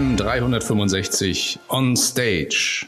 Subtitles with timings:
[0.00, 2.86] DKM 365 on Stage.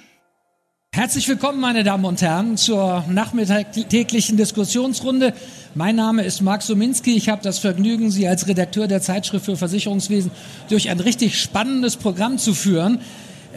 [0.95, 5.35] Herzlich willkommen, meine Damen und Herren, zur nachmittäglichen Diskussionsrunde.
[5.75, 7.15] Mein Name ist Marc Suminski.
[7.15, 10.31] Ich habe das Vergnügen, Sie als Redakteur der Zeitschrift für Versicherungswesen
[10.71, 13.01] durch ein richtig spannendes Programm zu führen.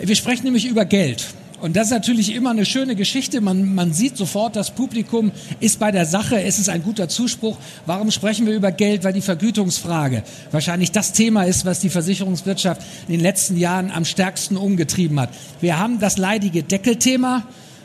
[0.01, 1.25] Wir sprechen nämlich über Geld.
[1.61, 3.39] Und das ist natürlich immer eine schöne Geschichte.
[3.39, 6.41] Man, man sieht sofort, das Publikum ist bei der Sache.
[6.41, 7.57] Es ist ein guter Zuspruch.
[7.85, 9.03] Warum sprechen wir über Geld?
[9.03, 14.03] Weil die Vergütungsfrage wahrscheinlich das Thema ist, was die Versicherungswirtschaft in den letzten Jahren am
[14.03, 15.29] stärksten umgetrieben hat.
[15.61, 17.43] Wir haben das leidige Deckelthema,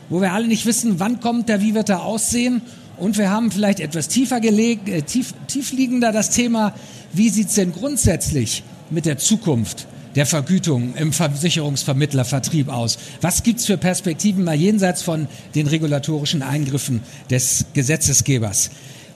[0.09, 2.61] wo wir alle nicht wissen, wann kommt der, wie wird er aussehen.
[2.97, 6.73] Und wir haben vielleicht etwas tiefer gelegt, äh, tief, tiefliegender das Thema,
[7.13, 12.97] wie sieht's denn grundsätzlich mit der Zukunft der Vergütung im Versicherungsvermittlervertrieb aus?
[13.21, 18.71] Was gibt's für Perspektiven mal jenseits von den regulatorischen Eingriffen des Gesetzesgebers?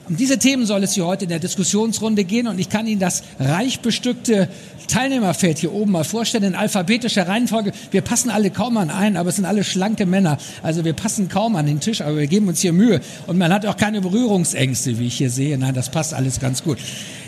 [0.08, 3.00] Um diese Themen soll es hier heute in der Diskussionsrunde gehen und ich kann Ihnen
[3.00, 4.48] das reich bestückte
[4.86, 7.72] Teilnehmerfeld hier oben mal vorstellen in alphabetischer Reihenfolge.
[7.90, 10.38] Wir passen alle kaum an ein, aber es sind alle schlanke Männer.
[10.62, 13.52] Also wir passen kaum an den Tisch, aber wir geben uns hier Mühe und man
[13.52, 15.58] hat auch keine Berührungsängste, wie ich hier sehe.
[15.58, 16.78] Nein, das passt alles ganz gut.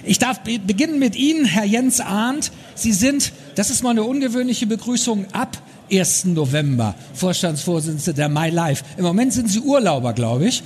[0.04, 2.52] Ich darf beginnen mit Ihnen, Herr Jens Arndt.
[2.76, 5.58] Sie sind, das ist mal eine ungewöhnliche Begrüßung, ab
[5.90, 6.26] 1.
[6.26, 8.84] November Vorstandsvorsitzende der My Life.
[8.96, 10.62] Im Moment sind Sie Urlauber, glaube ich.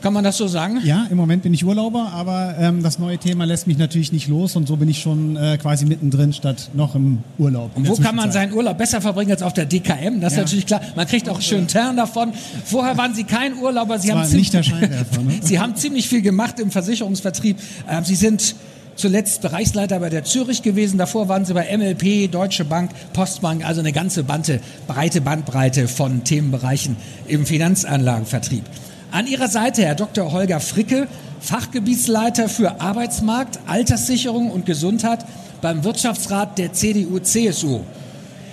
[0.00, 0.80] Kann man das so sagen?
[0.84, 4.28] Ja, im Moment bin ich Urlauber, aber ähm, das neue Thema lässt mich natürlich nicht
[4.28, 7.72] los und so bin ich schon äh, quasi mittendrin statt noch im Urlaub.
[7.74, 10.20] Und wo kann man seinen Urlaub besser verbringen als auf der DKM?
[10.20, 10.82] Das ist natürlich klar.
[10.94, 12.32] Man kriegt auch schön Tern davon.
[12.64, 13.98] Vorher waren Sie kein Urlauber.
[13.98, 15.34] Sie, haben nicht der Scheinwerfer, ne?
[15.42, 17.58] Sie haben ziemlich viel gemacht im Versicherungsvertrieb.
[17.88, 18.54] Ähm, Sie sind
[18.96, 20.98] zuletzt Bereichsleiter bei der Zürich gewesen.
[20.98, 26.24] Davor waren Sie bei MLP, Deutsche Bank, Postbank, also eine ganze Bande, breite Bandbreite von
[26.24, 26.96] Themenbereichen
[27.28, 28.64] im Finanzanlagenvertrieb.
[29.12, 30.32] An Ihrer Seite Herr Dr.
[30.32, 31.06] Holger Fricke,
[31.40, 35.24] Fachgebietsleiter für Arbeitsmarkt, Alterssicherung und Gesundheit
[35.60, 37.80] beim Wirtschaftsrat der CDU-CSU.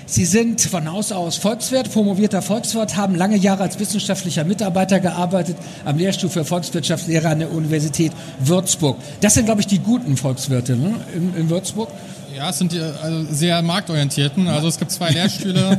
[0.06, 5.56] Sie sind von Haus aus Volkswirt, promovierter Volkswirt, haben lange Jahre als wissenschaftlicher Mitarbeiter gearbeitet
[5.86, 8.98] am Lehrstuhl für Volkswirtschaftslehre an der Universität Würzburg.
[9.22, 10.96] Das sind, glaube ich, die guten Volkswirte ne?
[11.16, 11.90] in, in Würzburg.
[12.36, 14.48] Ja, es sind die also sehr marktorientierten.
[14.48, 15.78] Also es gibt zwei Lehrstühle,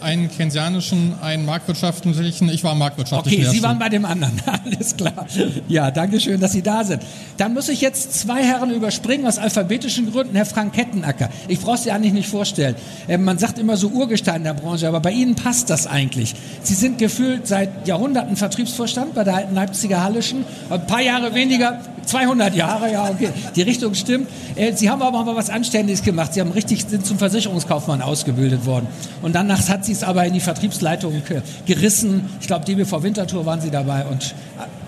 [0.00, 2.48] einen keynesianischen, einen marktwirtschaftlichen.
[2.48, 3.40] Ich war marktwirtschaftlich.
[3.40, 4.40] Okay, Sie waren bei dem anderen.
[4.64, 5.26] Alles klar.
[5.68, 7.02] Ja, danke schön, dass Sie da sind.
[7.36, 10.34] Dann muss ich jetzt zwei Herren überspringen aus alphabetischen Gründen.
[10.34, 11.28] Herr Frank Kettenacker.
[11.46, 12.74] Ich brauche Sie eigentlich nicht vorstellen.
[13.06, 16.34] Äh, man sagt immer so Urgestein der Branche, aber bei Ihnen passt das eigentlich.
[16.62, 20.44] Sie sind gefühlt seit Jahrhunderten Vertriebsvorstand bei der alten Leipziger Hallischen.
[20.68, 23.30] Ein paar Jahre weniger, 200 Jahre, ja, okay.
[23.54, 24.28] Die Richtung stimmt.
[24.56, 26.34] Äh, Sie haben aber mal was Anständiges gemacht.
[26.34, 28.86] Sie haben richtig, sind zum Versicherungskaufmann ausgebildet worden.
[29.22, 31.22] Und danach hat sie es aber in die Vertriebsleitung
[31.66, 32.28] gerissen.
[32.40, 34.34] Ich glaube, DBV Winterthur waren Sie dabei und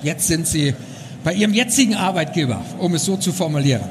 [0.02, 0.74] jetzt sind Sie
[1.22, 3.82] bei Ihrem jetzigen Arbeitgeber, um es so zu formulieren.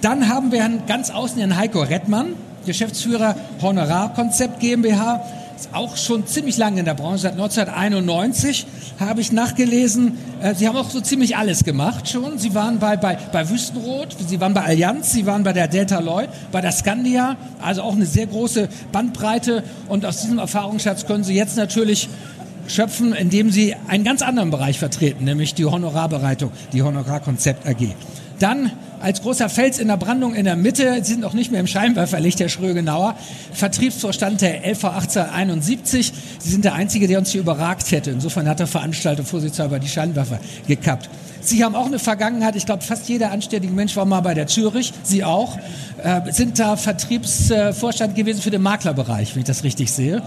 [0.00, 2.34] Dann haben wir ganz außen Herrn Heiko Rettmann,
[2.66, 5.24] Geschäftsführer Honorarkonzept GmbH
[5.72, 8.66] auch schon ziemlich lange in der Branche, seit 1991
[9.00, 10.18] habe ich nachgelesen.
[10.40, 12.38] Äh, Sie haben auch so ziemlich alles gemacht schon.
[12.38, 16.00] Sie waren bei, bei, bei Wüstenrot, Sie waren bei Allianz, Sie waren bei der Delta
[16.00, 19.62] Lloyd, bei der Scandia, also auch eine sehr große Bandbreite.
[19.88, 22.08] Und aus diesem Erfahrungsschatz können Sie jetzt natürlich
[22.66, 27.94] schöpfen, indem Sie einen ganz anderen Bereich vertreten, nämlich die Honorarbereitung, die Honorarkonzept AG.
[28.38, 31.60] Dann als großer Fels in der Brandung in der Mitte, Sie sind auch nicht mehr
[31.60, 33.16] im Scheinwerferlicht, Herr Schrögenauer,
[33.52, 36.12] Vertriebsvorstand der LV 1871.
[36.38, 38.10] Sie sind der Einzige, der uns hier überragt hätte.
[38.10, 41.08] Insofern hat der Veranstalter vorsichtshalber die Scheinwerfer gekappt.
[41.40, 44.46] Sie haben auch eine Vergangenheit, ich glaube, fast jeder anständige Mensch war mal bei der
[44.46, 45.58] Zürich, Sie auch,
[46.02, 50.22] äh, sind da Vertriebsvorstand gewesen für den Maklerbereich, wenn ich das richtig sehe.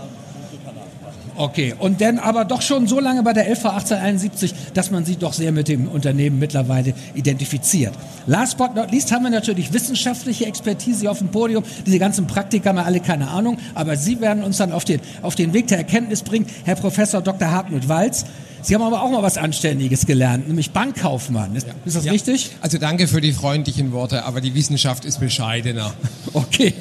[1.37, 5.17] Okay, und dann aber doch schon so lange bei der LV 1871, dass man sie
[5.17, 7.93] doch sehr mit dem Unternehmen mittlerweile identifiziert.
[8.25, 11.63] Last but not least haben wir natürlich wissenschaftliche Expertise auf dem Podium.
[11.85, 15.01] Diese ganzen Praktiker haben wir alle keine Ahnung, aber Sie werden uns dann auf den,
[15.21, 16.45] auf den Weg der Erkenntnis bringen.
[16.63, 17.51] Herr Professor Dr.
[17.51, 18.25] Hartmut Walz,
[18.61, 21.55] Sie haben aber auch mal was Anständiges gelernt, nämlich Bankkaufmann.
[21.55, 22.11] Ist, ist das ja.
[22.11, 22.49] richtig?
[22.61, 25.93] Also danke für die freundlichen Worte, aber die Wissenschaft ist bescheidener.
[26.33, 26.73] Okay.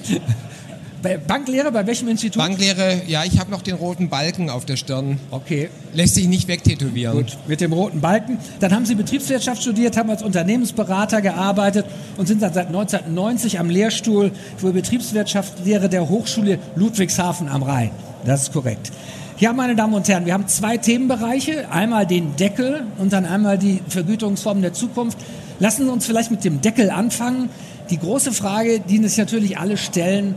[1.27, 2.43] Banklehre bei welchem Institut?
[2.43, 5.19] Banklehre, ja, ich habe noch den roten Balken auf der Stirn.
[5.31, 5.69] Okay.
[5.93, 7.17] Lässt sich nicht wegtätowieren.
[7.17, 8.39] Gut, mit dem roten Balken.
[8.61, 11.87] Dann haben Sie Betriebswirtschaft studiert, haben als Unternehmensberater gearbeitet
[12.17, 17.91] und sind dann seit 1990 am Lehrstuhl für Betriebswirtschaftslehre der Hochschule Ludwigshafen am Rhein.
[18.25, 18.91] Das ist korrekt.
[19.39, 21.71] Ja, meine Damen und Herren, wir haben zwei Themenbereiche.
[21.71, 25.19] Einmal den Deckel und dann einmal die Vergütungsformen der Zukunft.
[25.59, 27.51] Lassen Sie uns vielleicht mit dem Deckel anfangen.
[27.91, 30.35] Die große Frage, die sich natürlich alle stellen,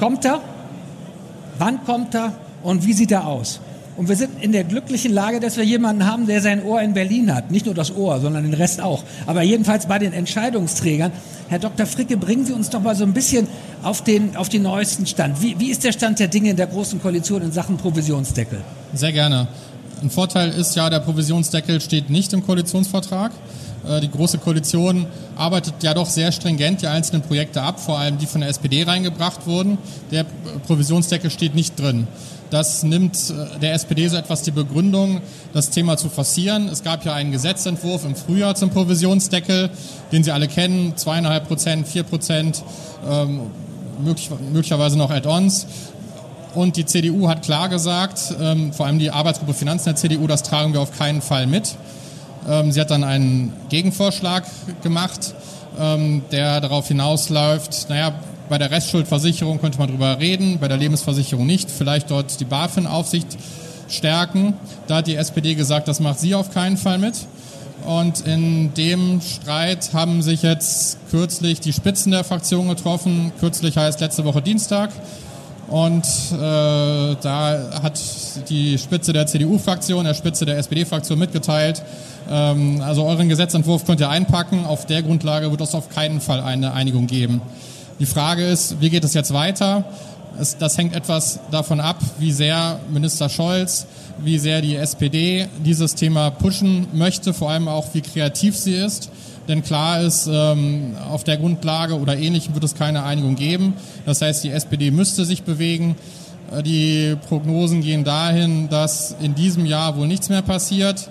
[0.00, 0.40] Kommt er?
[1.58, 2.32] Wann kommt er?
[2.62, 3.60] Und wie sieht er aus?
[3.98, 6.94] Und wir sind in der glücklichen Lage, dass wir jemanden haben, der sein Ohr in
[6.94, 7.50] Berlin hat.
[7.50, 9.04] Nicht nur das Ohr, sondern den Rest auch.
[9.26, 11.12] Aber jedenfalls bei den Entscheidungsträgern.
[11.48, 11.84] Herr Dr.
[11.84, 13.46] Fricke, bringen Sie uns doch mal so ein bisschen
[13.82, 15.42] auf den, auf den neuesten Stand.
[15.42, 18.62] Wie, wie ist der Stand der Dinge in der Großen Koalition in Sachen Provisionsdeckel?
[18.94, 19.48] Sehr gerne.
[20.02, 23.32] Ein Vorteil ist ja, der Provisionsdeckel steht nicht im Koalitionsvertrag.
[23.86, 25.06] Äh, die Große Koalition
[25.36, 28.82] arbeitet ja doch sehr stringent die einzelnen Projekte ab, vor allem die von der SPD
[28.82, 29.76] reingebracht wurden.
[30.10, 30.24] Der
[30.66, 32.06] Provisionsdeckel steht nicht drin.
[32.48, 35.20] Das nimmt äh, der SPD so etwas die Begründung,
[35.52, 36.68] das Thema zu forcieren.
[36.68, 39.68] Es gab ja einen Gesetzentwurf im Frühjahr zum Provisionsdeckel,
[40.12, 42.62] den Sie alle kennen, zweieinhalb Prozent, vier Prozent,
[43.06, 43.42] ähm,
[44.02, 45.66] möglich, möglicherweise noch Add-ons.
[46.54, 50.42] Und die CDU hat klar gesagt, ähm, vor allem die Arbeitsgruppe Finanzen der CDU, das
[50.42, 51.76] tragen wir auf keinen Fall mit.
[52.48, 54.44] Ähm, sie hat dann einen Gegenvorschlag
[54.82, 55.34] gemacht,
[55.78, 58.14] ähm, der darauf hinausläuft, naja,
[58.48, 61.70] bei der Restschuldversicherung könnte man drüber reden, bei der Lebensversicherung nicht.
[61.70, 63.38] Vielleicht dort die BaFin-Aufsicht
[63.88, 64.54] stärken.
[64.88, 67.14] Da hat die SPD gesagt, das macht sie auf keinen Fall mit.
[67.86, 73.32] Und in dem Streit haben sich jetzt kürzlich die Spitzen der Fraktion getroffen.
[73.38, 74.90] Kürzlich heißt letzte Woche Dienstag.
[75.70, 78.00] Und äh, da hat
[78.48, 81.82] die Spitze der CDU-Fraktion, der Spitze der SPD-Fraktion mitgeteilt,
[82.28, 84.64] ähm, also euren Gesetzentwurf könnt ihr einpacken.
[84.66, 87.40] Auf der Grundlage wird es auf keinen Fall eine Einigung geben.
[88.00, 89.84] Die Frage ist, wie geht es jetzt weiter?
[90.38, 93.86] Es, das hängt etwas davon ab, wie sehr Minister Scholz,
[94.18, 99.10] wie sehr die SPD dieses Thema pushen möchte, vor allem auch wie kreativ sie ist.
[99.50, 103.74] Denn klar ist, ähm, auf der Grundlage oder ähnlichem wird es keine Einigung geben.
[104.06, 105.96] Das heißt, die SPD müsste sich bewegen.
[106.52, 111.10] Äh, die Prognosen gehen dahin, dass in diesem Jahr wohl nichts mehr passiert.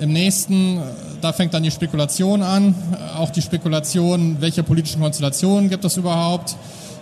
[0.00, 0.80] Im nächsten,
[1.20, 2.74] da fängt dann die Spekulation an,
[3.18, 6.56] auch die Spekulation, welche politischen Konstellationen gibt es überhaupt,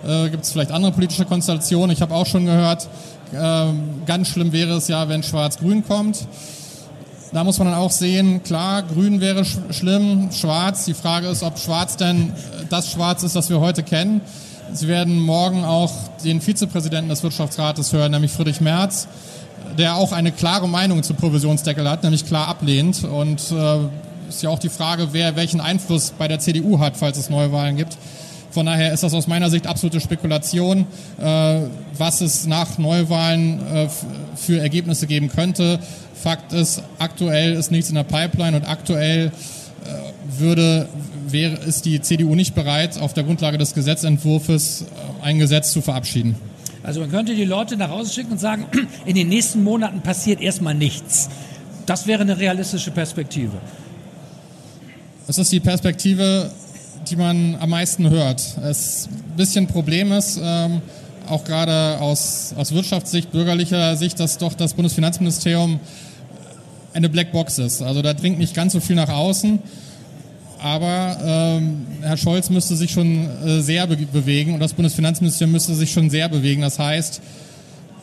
[0.04, 1.92] äh, gibt es vielleicht andere politische Konstellationen.
[1.92, 2.88] Ich habe auch schon gehört,
[3.32, 3.66] äh,
[4.04, 6.26] ganz schlimm wäre es ja, wenn Schwarz-Grün kommt.
[7.32, 10.84] Da muss man dann auch sehen, klar, Grün wäre sch schlimm, Schwarz.
[10.84, 12.32] Die Frage ist, ob Schwarz denn
[12.68, 14.20] das Schwarz ist, das wir heute kennen.
[14.72, 15.92] Sie werden morgen auch
[16.24, 19.08] den Vizepräsidenten des Wirtschaftsrates hören, nämlich Friedrich Merz
[19.78, 23.04] der auch eine klare Meinung zum Provisionsdeckel hat, nämlich klar ablehnt.
[23.04, 23.78] Und äh,
[24.28, 27.76] ist ja auch die Frage, wer welchen Einfluss bei der CDU hat, falls es Neuwahlen
[27.76, 27.96] gibt.
[28.52, 30.86] Von daher ist das aus meiner Sicht absolute Spekulation,
[31.18, 31.60] äh,
[31.96, 33.88] was es nach Neuwahlen äh,
[34.36, 35.80] für Ergebnisse geben könnte.
[36.14, 40.88] Fakt ist, aktuell ist nichts in der Pipeline und aktuell äh, würde,
[41.26, 44.84] wäre, ist die CDU nicht bereit, auf der Grundlage des Gesetzentwurfs
[45.22, 46.36] ein Gesetz zu verabschieden.
[46.82, 48.66] Also man könnte die Leute nach Hause schicken und sagen,
[49.06, 51.30] in den nächsten Monaten passiert erstmal nichts.
[51.86, 53.56] Das wäre eine realistische Perspektive.
[55.26, 56.50] Das ist die Perspektive,
[57.08, 58.40] die man am meisten hört.
[58.64, 60.82] Es ein bisschen Problem ist, ähm,
[61.28, 65.80] auch gerade aus, aus Wirtschaftssicht, bürgerlicher Sicht, dass doch das Bundesfinanzministerium
[66.94, 67.82] eine Blackbox ist.
[67.82, 69.60] Also da dringt nicht ganz so viel nach außen
[70.62, 75.74] aber ähm, Herr Scholz müsste sich schon äh, sehr be bewegen und das Bundesfinanzministerium müsste
[75.74, 76.62] sich schon sehr bewegen.
[76.62, 77.20] Das heißt,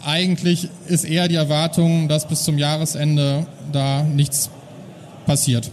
[0.05, 4.49] eigentlich ist eher die Erwartung, dass bis zum Jahresende da nichts
[5.25, 5.71] passiert.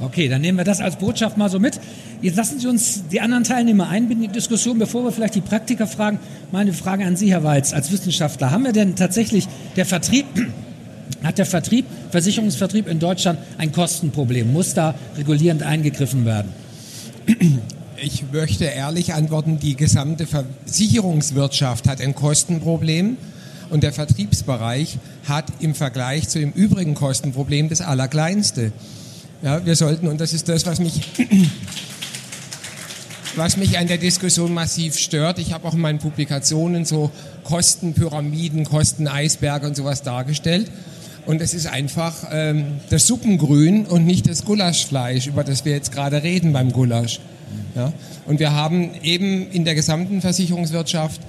[0.00, 1.80] Okay, dann nehmen wir das als Botschaft mal so mit.
[2.22, 5.40] Jetzt lassen Sie uns die anderen Teilnehmer einbinden in die Diskussion, bevor wir vielleicht die
[5.40, 6.20] Praktiker fragen.
[6.52, 8.52] Meine Frage an Sie, Herr Walz, als Wissenschaftler.
[8.52, 10.26] Haben wir denn tatsächlich der Vertrieb
[11.24, 14.52] hat der Vertrieb, Versicherungsvertrieb in Deutschland ein Kostenproblem?
[14.52, 16.52] Muss da regulierend eingegriffen werden?
[18.04, 23.16] Ich möchte ehrlich antworten, die gesamte Versicherungswirtschaft hat ein Kostenproblem
[23.70, 24.98] und der Vertriebsbereich
[25.28, 28.72] hat im Vergleich zu dem übrigen Kostenproblem das allerkleinste.
[29.40, 31.00] Ja, wir sollten, und das ist das, was mich,
[33.36, 37.10] was mich an der Diskussion massiv stört, ich habe auch in meinen Publikationen so
[37.44, 40.70] Kostenpyramiden, Kosteneisberge und sowas dargestellt.
[41.24, 45.92] Und es ist einfach ähm, das Suppengrün und nicht das Gulaschfleisch, über das wir jetzt
[45.92, 47.20] gerade reden beim Gulasch.
[47.76, 47.92] Ja?
[48.26, 51.20] Und wir haben eben in der gesamten Versicherungswirtschaft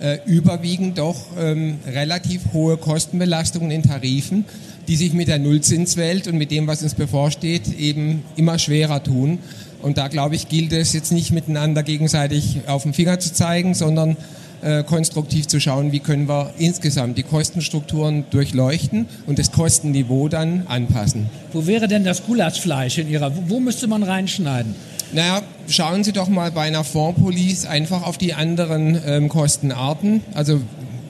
[0.00, 4.44] äh, überwiegend doch ähm, relativ hohe Kostenbelastungen in Tarifen,
[4.88, 9.38] die sich mit der Nullzinswelt und mit dem, was uns bevorsteht, eben immer schwerer tun.
[9.82, 13.74] Und da, glaube ich, gilt es jetzt nicht miteinander gegenseitig auf den Finger zu zeigen,
[13.74, 14.16] sondern
[14.62, 20.64] äh, konstruktiv zu schauen, wie können wir insgesamt die Kostenstrukturen durchleuchten und das Kostenniveau dann
[20.66, 21.30] anpassen.
[21.52, 23.32] Wo wäre denn das Gulaschfleisch in Ihrer?
[23.48, 24.74] Wo müsste man reinschneiden?
[25.12, 30.22] Naja, schauen Sie doch mal bei einer Fondspolice einfach auf die anderen ähm, Kostenarten.
[30.34, 30.60] Also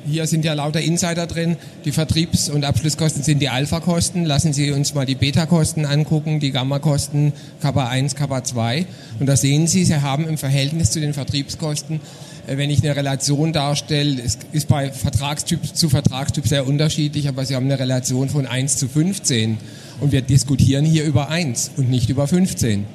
[0.06, 1.56] hier sind ja lauter Insider drin.
[1.84, 4.24] Die Vertriebs- und Abschlusskosten sind die Alpha-Kosten.
[4.24, 8.86] Lassen Sie uns mal die Beta-Kosten angucken, die Gamma-Kosten, Kappa 1, Kappa 2.
[9.18, 12.00] Und da sehen Sie, Sie haben im Verhältnis zu den Vertriebskosten,
[12.46, 17.44] äh, wenn ich eine Relation darstelle, es ist bei Vertragstyp zu Vertragstyp sehr unterschiedlich, aber
[17.44, 19.58] Sie haben eine Relation von 1 zu 15.
[20.00, 22.86] Und wir diskutieren hier über 1 und nicht über 15.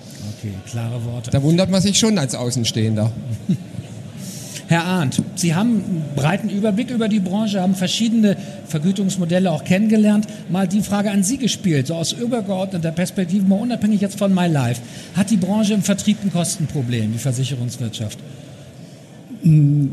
[0.46, 1.32] Okay, klare Worte.
[1.32, 3.12] Da wundert man sich schon als Außenstehender.
[4.68, 8.36] Herr Arndt, Sie haben einen breiten Überblick über die Branche, haben verschiedene
[8.68, 10.28] Vergütungsmodelle auch kennengelernt.
[10.50, 14.82] Mal die Frage an Sie gespielt, so aus übergeordneter Perspektive, mal unabhängig jetzt von MyLife.
[15.16, 18.20] Hat die Branche im Vertrieb ein Kostenproblem, die Versicherungswirtschaft?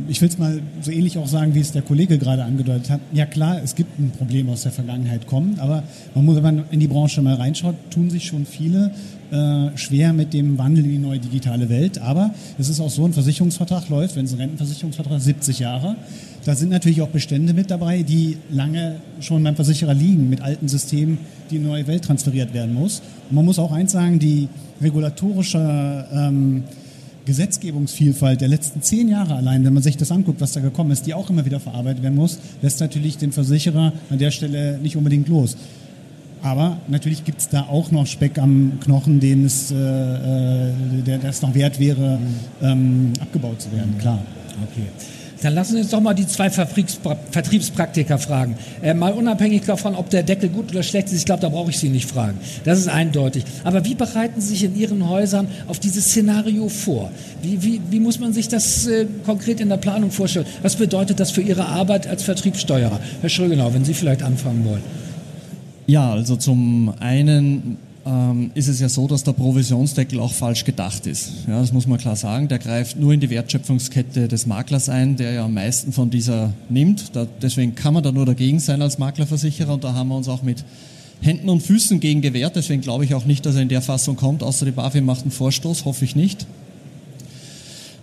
[0.09, 3.00] Ich will es mal so ähnlich auch sagen, wie es der Kollege gerade angedeutet hat.
[3.12, 5.82] Ja klar, es gibt ein Problem aus der Vergangenheit kommen, aber
[6.14, 8.92] man muss, wenn man in die Branche mal reinschaut, tun sich schon viele
[9.30, 11.99] äh, schwer mit dem Wandel in die neue digitale Welt.
[11.99, 15.97] Aber es ist auch so, ein Versicherungsvertrag läuft, wenn es ein Rentenversicherungsvertrag ist, 70 Jahre.
[16.47, 20.66] Da sind natürlich auch Bestände mit dabei, die lange schon beim Versicherer liegen, mit alten
[20.66, 21.18] Systemen,
[21.50, 23.02] die in die neue Welt transferiert werden muss.
[23.28, 24.49] Und man muss auch eins sagen, die
[24.80, 26.64] regulatorische ähm,
[27.25, 31.07] Gesetzgebungsvielfalt der letzten zehn Jahre allein, wenn man sich das anguckt, was da gekommen ist,
[31.07, 34.97] die auch immer wieder verarbeitet werden muss, lässt natürlich den Versicherer an der Stelle nicht
[34.97, 35.57] unbedingt los.
[36.43, 40.73] Aber natürlich gibt es da auch noch Speck am Knochen, den es, äh, äh
[41.07, 42.19] der, es noch wert wäre,
[42.61, 44.21] ähm, abgebaut zu werden, klar.
[44.71, 44.88] Okay.
[45.42, 48.56] Dann lassen Sie uns doch mal die zwei Vertriebspraktiker fragen.
[48.80, 51.70] Äh, mal unabhängig davon, ob der Deckel gut oder schlecht ist, ich glaube, da brauche
[51.70, 52.38] ich Sie nicht fragen.
[52.64, 53.44] Das ist eindeutig.
[53.64, 57.11] Aber wie bereiten Sie sich in Ihren Häusern auf dieses Szenario vor?
[57.42, 60.46] Wie, wie, wie muss man sich das äh, konkret in der Planung vorstellen?
[60.62, 63.00] Was bedeutet das für Ihre Arbeit als Vertriebssteuerer?
[63.20, 64.82] Herr Schrögenau, wenn Sie vielleicht anfangen wollen.
[65.87, 71.06] Ja, also zum einen ähm, ist es ja so, dass der Provisionsdeckel auch falsch gedacht
[71.06, 71.30] ist.
[71.47, 72.49] Ja, das muss man klar sagen.
[72.49, 76.52] Der greift nur in die Wertschöpfungskette des Maklers ein, der ja am meisten von dieser
[76.68, 77.14] nimmt.
[77.14, 80.28] Da, deswegen kann man da nur dagegen sein als Maklerversicherer und da haben wir uns
[80.28, 80.64] auch mit
[81.21, 82.56] Händen und Füßen gegen gewehrt.
[82.56, 85.23] Deswegen glaube ich auch nicht, dass er in der Fassung kommt, außer die BaFin macht
[85.23, 86.47] einen Vorstoß, hoffe ich nicht.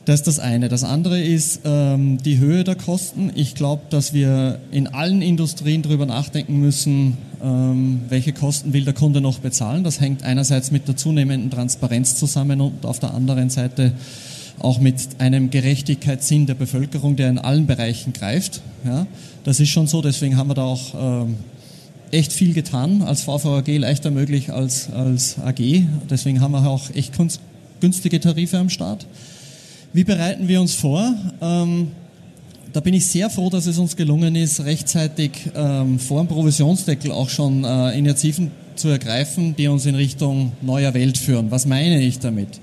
[0.10, 0.70] Das ist das eine.
[0.70, 3.32] Das andere ist ähm, die Höhe der Kosten.
[3.36, 8.96] Ich glaube, dass wir in allen Industrien darüber nachdenken müssen, ähm, welche Kosten will der
[8.96, 9.84] Kunde noch bezahlen.
[9.84, 13.92] Das hängt einerseits mit der zunehmenden Transparenz zusammen und auf der anderen Seite
[14.58, 18.62] auch mit einem Gerechtigkeitssinn der Bevölkerung, der in allen Bereichen greift.
[18.86, 19.06] Ja,
[19.44, 20.01] das ist schon so.
[20.01, 21.36] Deswegen haben wir da auch ähm,
[22.10, 23.04] echt viel getan.
[23.04, 25.84] Als VVAG leichter möglich als, als AG.
[26.10, 27.13] Deswegen haben wir auch echt
[27.80, 29.06] günstige Tarife am Start.
[29.91, 31.15] Wie bereiten wir uns vor?
[31.41, 31.88] Ähm,
[32.74, 37.12] da bin ich sehr froh, dass es uns gelungen ist, rechtzeitig ähm, vor dem Provisionsdeckel
[37.12, 41.50] auch schon äh, Initiativen zu ergreifen, die uns in Richtung neuer Welt führen.
[41.50, 42.62] Was meine ich damit?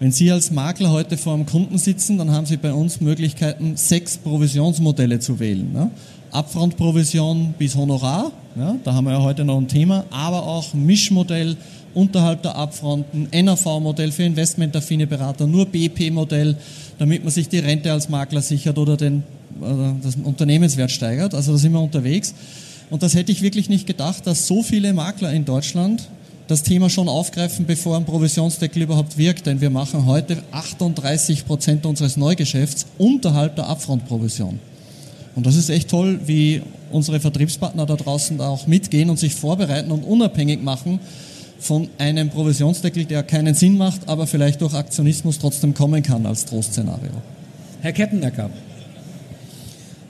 [0.00, 3.76] Wenn Sie als Makler heute vor einem Kunden sitzen, dann haben Sie bei uns Möglichkeiten,
[3.76, 5.72] sechs Provisionsmodelle zu wählen.
[5.72, 5.92] Ne?
[6.32, 11.56] Upfront-Provision bis Honorar, ja, da haben wir ja heute noch ein Thema, aber auch Mischmodell
[11.94, 16.56] unterhalb der Upfronten, NAV-Modell für investmentaffine Berater, nur BP-Modell,
[16.98, 19.22] damit man sich die Rente als Makler sichert oder den
[19.60, 21.34] äh, das Unternehmenswert steigert.
[21.34, 22.34] Also da sind wir unterwegs.
[22.90, 26.08] Und das hätte ich wirklich nicht gedacht, dass so viele Makler in Deutschland
[26.46, 29.46] das Thema schon aufgreifen, bevor ein Provisionsdeckel überhaupt wirkt.
[29.46, 34.58] Denn wir machen heute 38 Prozent unseres Neugeschäfts unterhalb der Upfront-Provision.
[35.34, 39.34] Und das ist echt toll, wie unsere Vertriebspartner da draußen da auch mitgehen und sich
[39.34, 41.00] vorbereiten und unabhängig machen
[41.64, 46.44] von einem Provisionsdeckel, der keinen Sinn macht, aber vielleicht durch Aktionismus trotzdem kommen kann als
[46.44, 47.10] Trostszenario.
[47.80, 48.50] Herr Kettenecker.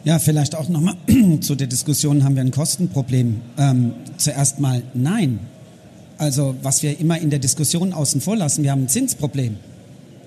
[0.02, 0.96] Ja, vielleicht auch nochmal
[1.40, 3.40] zu der Diskussion, haben wir ein Kostenproblem?
[3.56, 5.38] Ähm, zuerst mal nein.
[6.18, 9.56] Also was wir immer in der Diskussion außen vor lassen, wir haben ein Zinsproblem.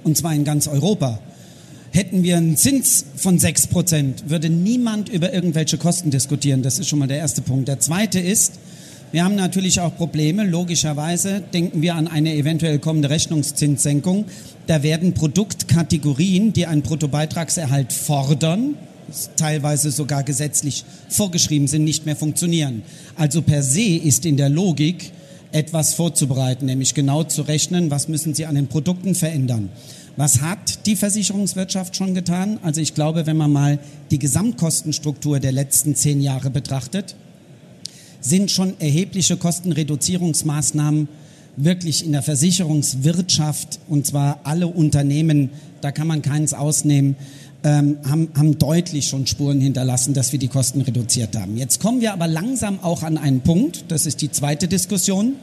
[0.03, 1.19] Und zwar in ganz Europa.
[1.91, 6.61] Hätten wir einen Zins von 6%, würde niemand über irgendwelche Kosten diskutieren.
[6.61, 7.67] Das ist schon mal der erste Punkt.
[7.67, 8.53] Der zweite ist,
[9.11, 10.43] wir haben natürlich auch Probleme.
[10.43, 14.25] Logischerweise denken wir an eine eventuell kommende Rechnungszinssenkung.
[14.67, 18.75] Da werden Produktkategorien, die einen Bruttobeitragserhalt fordern,
[19.37, 22.83] teilweise sogar gesetzlich vorgeschrieben sind, nicht mehr funktionieren.
[23.15, 25.11] Also per se ist in der Logik
[25.53, 29.69] etwas vorzubereiten, nämlich genau zu rechnen, was müssen Sie an den Produkten verändern.
[30.17, 32.59] Was hat die Versicherungswirtschaft schon getan?
[32.63, 33.79] Also ich glaube, wenn man mal
[34.11, 37.15] die Gesamtkostenstruktur der letzten zehn Jahre betrachtet,
[38.27, 41.07] sind schon erhebliche Kostenreduzierungsmaßnahmen
[41.55, 45.49] wirklich in der Versicherungswirtschaft, und zwar alle Unternehmen,
[45.81, 47.15] da kann man keins ausnehmen,
[47.63, 51.57] ähm, haben, haben deutlich schon Spuren hinterlassen, dass wir die Kosten reduziert haben.
[51.57, 55.33] Jetzt kommen wir aber langsam auch an einen Punkt, das ist die zweite Diskussion.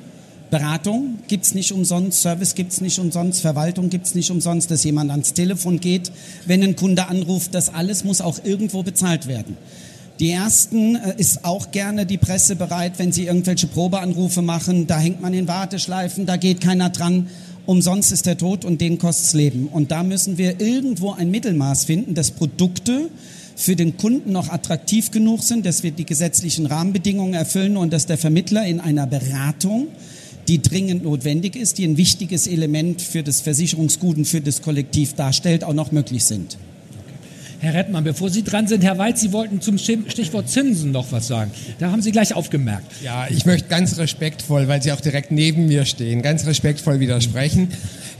[0.50, 4.70] Beratung gibt es nicht umsonst, Service gibt es nicht umsonst, Verwaltung gibt es nicht umsonst,
[4.70, 6.12] dass jemand ans Telefon geht,
[6.46, 9.56] wenn ein Kunde anruft, das alles muss auch irgendwo bezahlt werden.
[10.20, 14.86] Die ersten äh, ist auch gerne die Presse bereit, wenn sie irgendwelche Probeanrufe machen.
[14.86, 17.28] Da hängt man in Warteschleifen, da geht keiner dran.
[17.66, 19.68] Umsonst ist der Tod und den kostet's Leben.
[19.68, 23.08] Und da müssen wir irgendwo ein Mittelmaß finden, dass Produkte
[23.56, 28.06] für den Kunden noch attraktiv genug sind, dass wir die gesetzlichen Rahmenbedingungen erfüllen und dass
[28.06, 29.88] der Vermittler in einer Beratung,
[30.46, 35.64] die dringend notwendig ist, die ein wichtiges Element für das Versicherungsguten, für das Kollektiv darstellt,
[35.64, 36.58] auch noch möglich sind.
[37.60, 41.26] Herr Rettmann, bevor Sie dran sind, Herr Weiz, Sie wollten zum Stichwort Zinsen noch was
[41.26, 41.50] sagen.
[41.78, 42.84] Da haben Sie gleich aufgemerkt.
[43.02, 47.68] Ja, ich möchte ganz respektvoll, weil Sie auch direkt neben mir stehen, ganz respektvoll widersprechen.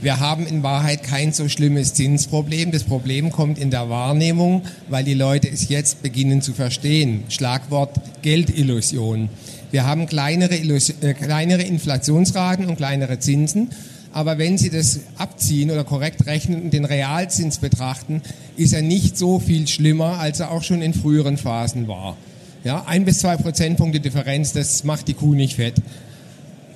[0.01, 2.71] Wir haben in Wahrheit kein so schlimmes Zinsproblem.
[2.71, 7.23] Das Problem kommt in der Wahrnehmung, weil die Leute es jetzt beginnen zu verstehen.
[7.29, 9.29] Schlagwort Geldillusion.
[9.71, 13.69] Wir haben kleinere, äh, kleinere Inflationsraten und kleinere Zinsen.
[14.15, 18.21] Aber wenn Sie das abziehen oder korrekt rechnen und den Realzins betrachten,
[18.55, 22.15] ist er nicht so viel schlimmer, als er auch schon in früheren Phasen war.
[22.63, 25.75] Ja, ein bis zwei Prozentpunkte Differenz, das macht die Kuh nicht fett.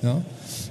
[0.02, 0.20] Ja.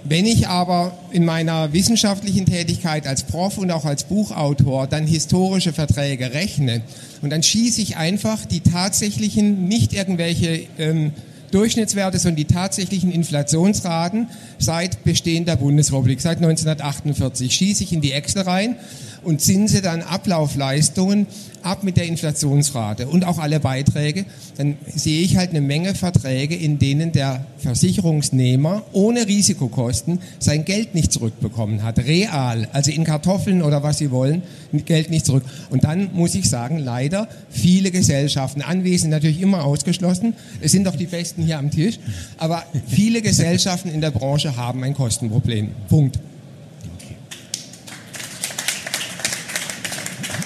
[0.03, 5.73] Wenn ich aber in meiner wissenschaftlichen Tätigkeit als Prof und auch als Buchautor dann historische
[5.73, 6.83] Verträge rechne
[7.23, 11.13] und dann schieße ich einfach die tatsächlichen, nicht irgendwelche ähm,
[11.51, 14.27] Durchschnittswerte, sondern die tatsächlichen Inflationsraten
[14.58, 17.53] seit Bestehen der Bundesrepublik, seit 1948.
[17.53, 18.75] Schieße ich in die Excel rein
[19.23, 21.27] und zinse dann Ablaufleistungen
[21.63, 24.25] ab mit der Inflationsrate und auch alle Beiträge,
[24.57, 30.95] dann sehe ich halt eine Menge Verträge, in denen der Versicherungsnehmer ohne Risikokosten sein Geld
[30.95, 31.99] nicht zurückbekommen hat.
[31.99, 34.43] Real, also in Kartoffeln oder was Sie wollen,
[34.85, 35.43] Geld nicht zurück.
[35.69, 40.95] Und dann muss ich sagen, leider viele Gesellschaften, Anwesen natürlich immer ausgeschlossen, es sind doch
[40.95, 41.99] die Besten hier am Tisch,
[42.38, 45.69] aber viele Gesellschaften in der Branche haben ein Kostenproblem.
[45.89, 46.19] Punkt.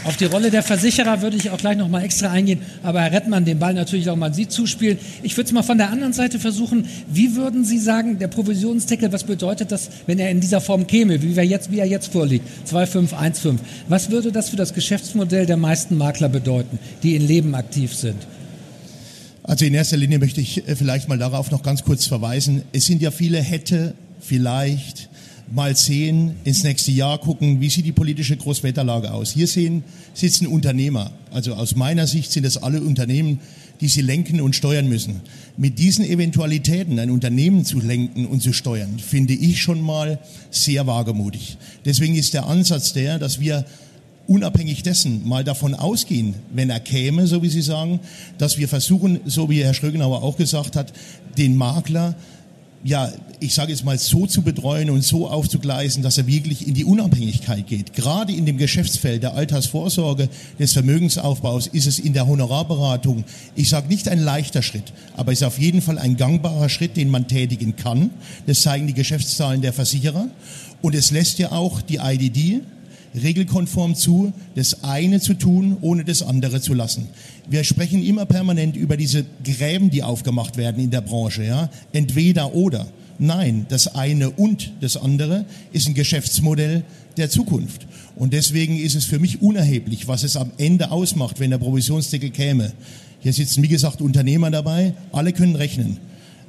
[0.05, 3.13] Auf die Rolle der Versicherer würde ich auch gleich noch mal extra eingehen, aber Herr
[3.13, 4.98] Rettmann, den Ball natürlich auch mal Sie zuspielen.
[5.22, 6.88] Ich würde es mal von der anderen Seite versuchen.
[7.07, 11.22] Wie würden Sie sagen, der Provisionsdeckel, was bedeutet das, wenn er in dieser Form käme,
[11.22, 13.60] wie, wir jetzt, wie er jetzt vorliegt, 2515?
[13.88, 18.27] Was würde das für das Geschäftsmodell der meisten Makler bedeuten, die in Leben aktiv sind?
[19.43, 22.63] Also in erster Linie möchte ich äh, vielleicht mal darauf noch ganz kurz verweisen.
[22.74, 25.10] Es sind ja viele hätte, vielleicht,
[25.53, 29.31] mal sehen, ins nächste Jahr gucken, wie sieht die politische Großwetterlage aus.
[29.31, 31.11] Hier sehen, sitzen Unternehmer.
[31.31, 33.39] Also aus meiner Sicht sind es alle Unternehmen,
[33.79, 35.21] die sie lenken und steuern müssen.
[35.55, 40.87] Mit diesen Eventualitäten ein Unternehmen zu lenken und zu steuern, finde ich schon mal sehr
[40.87, 41.57] wagemutig.
[41.85, 43.65] Deswegen ist der Ansatz der, dass wir
[44.25, 47.99] unabhängig dessen mal davon ausgehen, wenn er käme, so wie Sie sagen,
[48.37, 50.93] dass wir versuchen, so wie Herr Schrögenauer auch gesagt hat,
[51.37, 52.15] den Makler
[52.84, 56.74] ja, ich sage jetzt mal, so zu betreuen und so aufzugleisen, dass er wirklich in
[56.74, 57.93] die Unabhängigkeit geht.
[57.93, 63.24] Gerade in dem Geschäftsfeld der Altersvorsorge, des Vermögensaufbaus ist es in der Honorarberatung,
[63.56, 66.98] ich sage nicht ein leichter Schritt, aber es ist auf jeden Fall ein gangbarer Schritt,
[66.98, 68.10] den man tätigen kann.
[68.48, 70.28] Das zeigen die Geschäftszahlen der Versicherer.
[70.82, 72.62] Und es lässt ja auch die IDD,
[73.15, 77.08] regelkonform zu, das eine zu tun, ohne das andere zu lassen.
[77.49, 81.69] Wir sprechen immer permanent über diese Gräben, die aufgemacht werden in der Branche, ja.
[81.91, 82.88] Entweder oder.
[83.19, 86.84] Nein, das eine und das andere ist ein Geschäftsmodell
[87.17, 87.86] der Zukunft.
[88.15, 92.32] Und deswegen ist es für mich unerheblich, was es am Ende ausmacht, wenn der Provisionsdeckel
[92.32, 92.73] käme.
[93.19, 94.93] Hier sitzen, wie gesagt, Unternehmer dabei.
[95.12, 95.97] Alle können rechnen.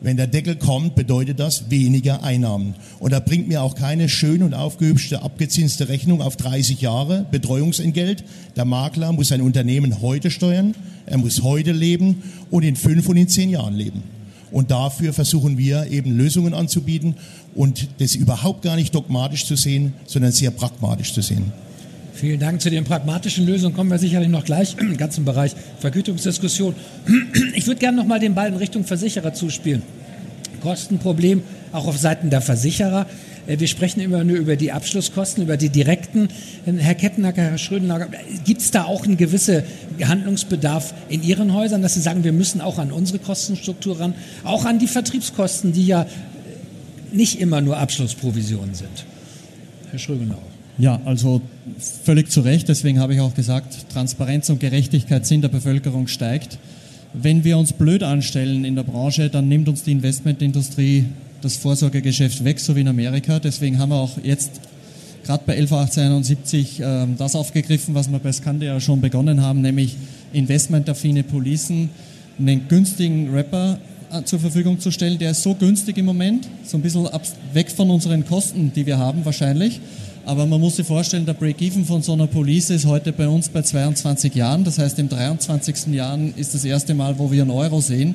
[0.04, 2.74] Wenn der Deckel kommt, bedeutet das weniger Einnahmen.
[3.00, 8.22] Und da bringt mir auch keine schön und aufgehübschte, abgezinste Rechnung auf 30 Jahre Betreuungsentgelt.
[8.54, 10.74] Der Makler muss sein Unternehmen heute steuern,
[11.06, 14.02] er muss heute leben und in fünf und in zehn Jahren leben.
[14.50, 17.14] Und dafür versuchen wir eben Lösungen anzubieten
[17.54, 21.50] und das überhaupt gar nicht dogmatisch zu sehen, sondern sehr pragmatisch zu sehen.
[22.14, 23.74] Vielen Dank zu den pragmatischen Lösungen.
[23.74, 26.74] Kommen wir sicherlich noch gleich im ganzen Bereich Vergütungsdiskussion.
[27.56, 29.82] Ich würde gerne noch mal den Ball in Richtung Versicherer zuspielen.
[30.60, 33.06] Kostenproblem auch auf Seiten der Versicherer.
[33.46, 36.28] Äh, wir sprechen immer nur über die Abschlusskosten, über die direkten.
[36.64, 38.08] Herr Kettenacker, Herr Schrödenacker,
[38.44, 39.64] gibt es da auch einen gewissen
[40.02, 44.64] Handlungsbedarf in Ihren Häusern, dass Sie sagen, wir müssen auch an unsere Kostenstruktur ran, auch
[44.64, 46.06] an die Vertriebskosten, die ja
[47.12, 49.04] nicht immer nur Abschlussprovisionen sind?
[49.90, 50.53] Herr Schrögenauer.
[50.76, 51.40] Ja, also
[51.78, 52.68] völlig zu Recht.
[52.68, 56.58] Deswegen habe ich auch gesagt, Transparenz und Gerechtigkeit in der Bevölkerung steigt.
[57.12, 61.04] Wenn wir uns blöd anstellen in der Branche, dann nimmt uns die Investmentindustrie
[61.42, 63.38] das Vorsorgegeschäft weg, so wie in Amerika.
[63.38, 64.60] Deswegen haben wir auch jetzt
[65.24, 69.96] gerade bei 11.1871 äh, das aufgegriffen, was wir bei Skande ja schon begonnen haben, nämlich
[70.32, 71.90] investmentaffine Policen,
[72.38, 73.78] einen günstigen Rapper
[74.12, 75.18] äh, zur Verfügung zu stellen.
[75.18, 77.08] Der ist so günstig im Moment, so ein bisschen
[77.52, 79.80] weg von unseren Kosten, die wir haben wahrscheinlich
[80.26, 83.50] Aber man muss sich vorstellen, der Break-Even von so einer Police ist heute bei uns
[83.50, 84.64] bei 22 Jahren.
[84.64, 85.88] Das heißt, im 23.
[85.92, 88.14] Jahr ist das erste Mal, wo wir einen Euro sehen.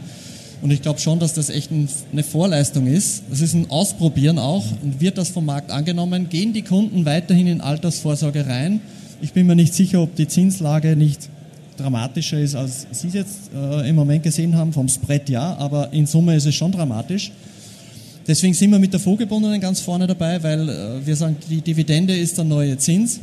[0.61, 3.23] Und ich glaube schon, dass das echt eine Vorleistung ist.
[3.29, 4.65] Das ist ein Ausprobieren auch.
[4.83, 6.29] Und wird das vom Markt angenommen?
[6.29, 8.81] Gehen die Kunden weiterhin in Altersvorsorge rein?
[9.21, 11.29] Ich bin mir nicht sicher, ob die Zinslage nicht
[11.77, 14.73] dramatischer ist, als Sie es jetzt äh, im Moment gesehen haben.
[14.73, 17.31] Vom Spread ja, aber in Summe ist es schon dramatisch.
[18.29, 22.15] Deswegen sind wir mit der Vorgebundenen ganz vorne dabei, weil äh, wir sagen, die Dividende
[22.15, 23.21] ist der neue Zins.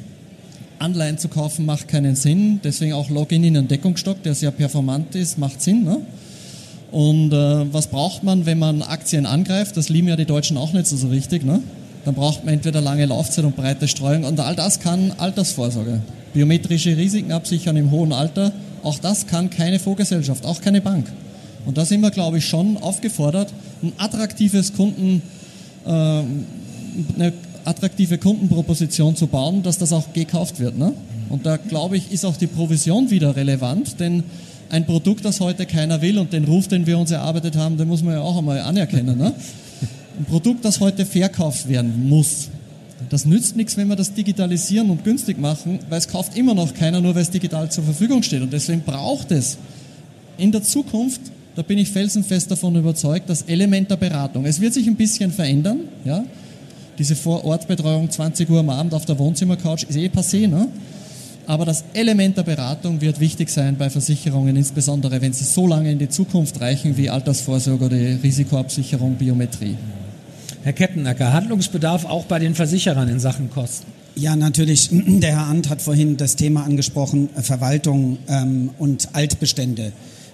[0.81, 2.59] Anleihen zu kaufen macht keinen Sinn.
[2.64, 5.85] Deswegen auch Login in einen Deckungsstock, der sehr performant ist, macht Sinn.
[5.85, 5.99] Ne?
[6.90, 9.77] Und äh, was braucht man, wenn man Aktien angreift?
[9.77, 11.45] Das lieben ja die Deutschen auch nicht so, so richtig.
[11.45, 11.62] Ne?
[12.05, 14.25] Dann braucht man entweder lange Laufzeit und breite Streuung.
[14.25, 16.01] Und all das kann Altersvorsorge.
[16.35, 18.51] Biometrische Risiken absichern im hohen Alter.
[18.83, 21.07] Auch das kann keine Fondsgesellschaft, auch keine Bank.
[21.64, 25.23] Und da sind wir, glaube ich, schon aufgefordert, ein attraktives Kunden,
[25.85, 27.33] äh, eine
[27.65, 30.79] attraktive Kundenproposition zu bauen, dass das auch gekauft wird.
[30.79, 30.93] Ne?
[31.29, 34.23] Und da, glaube ich, ist auch die Provision wieder relevant, denn
[34.71, 37.89] ein Produkt, das heute keiner will und den Ruf, den wir uns erarbeitet haben, den
[37.89, 39.19] muss man ja auch einmal anerkennen.
[39.19, 39.33] Ne?
[40.19, 42.49] Ein Produkt, das heute verkauft werden muss,
[43.11, 46.75] das nützt nichts, wenn wir das digitalisieren und günstig machen, weil es kauft immer noch
[46.75, 48.43] keiner, nur weil es digital zur Verfügung steht.
[48.43, 49.59] Und deswegen braucht es
[50.39, 51.21] in der Zukunft
[51.57, 54.45] da bin ich felsenfest davon überzeugt, das Element der Beratung.
[54.45, 56.25] Es wird sich ein bisschen verändern, ja.
[56.99, 60.69] Diese Vorortbetreuung 20 Uhr am Abend auf der Wohnzimmercouch ist eh passé, ne?
[61.47, 65.92] Aber das Element der Beratung wird wichtig sein bei Versicherungen, insbesondere wenn sie so lange
[65.92, 69.77] in die Zukunft reichen wie Altersvorsorge oder Risikoabsicherung, Biometrie.
[70.62, 73.87] Herr Keppenacker, Handlungsbedarf auch bei den Versicherern in Sachen Kosten?
[74.16, 74.90] Ja, natürlich.
[74.92, 79.92] Der Herr Ant hat vorhin das Thema angesprochen, Verwaltung ähm, und Altbestände.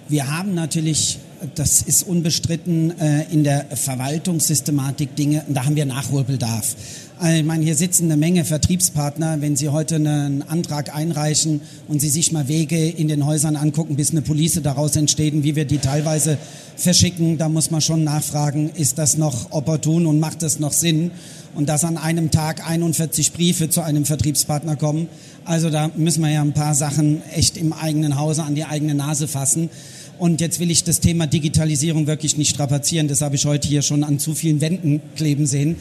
[0.09, 1.19] Wir haben natürlich,
[1.55, 6.75] das ist unbestritten, äh, in der Verwaltungssystematik Dinge, da haben wir Nachholbedarf.
[7.19, 9.39] Also ich meine, hier sitzen eine Menge Vertriebspartner.
[9.39, 13.95] Wenn Sie heute einen Antrag einreichen und Sie sich mal Wege in den Häusern angucken,
[13.95, 16.37] bis eine Police daraus entsteht und wie wir die teilweise
[16.75, 21.11] verschicken, da muss man schon nachfragen, ist das noch opportun und macht das noch Sinn?
[21.55, 25.07] Und dass an einem Tag 41 Briefe zu einem Vertriebspartner kommen.
[25.45, 28.95] Also da müssen wir ja ein paar Sachen echt im eigenen Hause an die eigene
[28.95, 29.69] Nase fassen.
[30.17, 33.07] Und jetzt will ich das Thema Digitalisierung wirklich nicht strapazieren.
[33.07, 35.75] Das habe ich heute hier schon an zu vielen Wänden kleben sehen.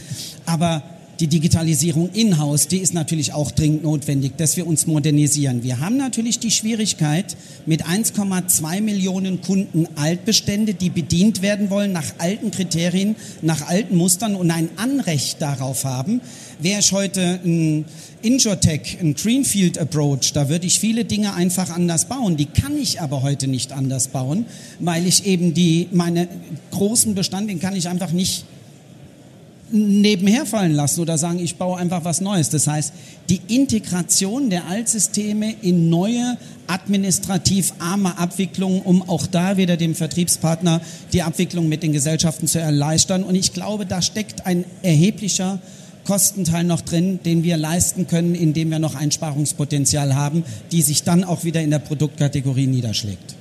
[0.46, 0.82] Aber
[1.20, 5.62] die Digitalisierung in-house, die ist natürlich auch dringend notwendig, dass wir uns modernisieren.
[5.62, 12.14] Wir haben natürlich die Schwierigkeit mit 1,2 Millionen Kunden Altbestände, die bedient werden wollen nach
[12.18, 16.20] alten Kriterien, nach alten Mustern und ein Anrecht darauf haben.
[16.60, 17.84] Wäre ich heute ein
[18.22, 22.36] Injotech, ein Greenfield Approach, da würde ich viele Dinge einfach anders bauen.
[22.36, 24.46] Die kann ich aber heute nicht anders bauen,
[24.78, 26.28] weil ich eben die, meine
[26.70, 28.44] großen Bestände, kann ich einfach nicht
[29.72, 32.50] nebenher fallen lassen oder sagen, ich baue einfach was Neues.
[32.50, 32.92] Das heißt,
[33.28, 40.80] die Integration der Altsysteme in neue administrativ arme Abwicklungen, um auch da wieder dem Vertriebspartner
[41.12, 43.24] die Abwicklung mit den Gesellschaften zu erleichtern.
[43.24, 45.58] Und ich glaube, da steckt ein erheblicher
[46.04, 51.24] Kostenteil noch drin, den wir leisten können, indem wir noch Einsparungspotenzial haben, die sich dann
[51.24, 53.36] auch wieder in der Produktkategorie niederschlägt.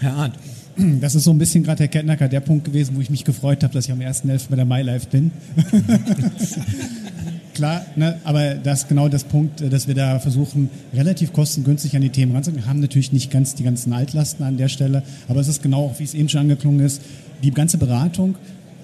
[0.00, 0.34] Herr Arndt.
[1.00, 3.62] Das ist so ein bisschen gerade, Herr Kettnacker, der Punkt gewesen, wo ich mich gefreut
[3.62, 4.48] habe, dass ich am 1.11.
[4.50, 5.30] bei der MyLife bin.
[7.54, 12.02] Klar, ne, aber das ist genau das Punkt, dass wir da versuchen, relativ kostengünstig an
[12.02, 12.62] die Themen ranzugehen.
[12.62, 15.92] Wir haben natürlich nicht ganz die ganzen Altlasten an der Stelle, aber es ist genau,
[15.98, 17.02] wie es eben schon angeklungen ist,
[17.42, 18.36] die ganze Beratung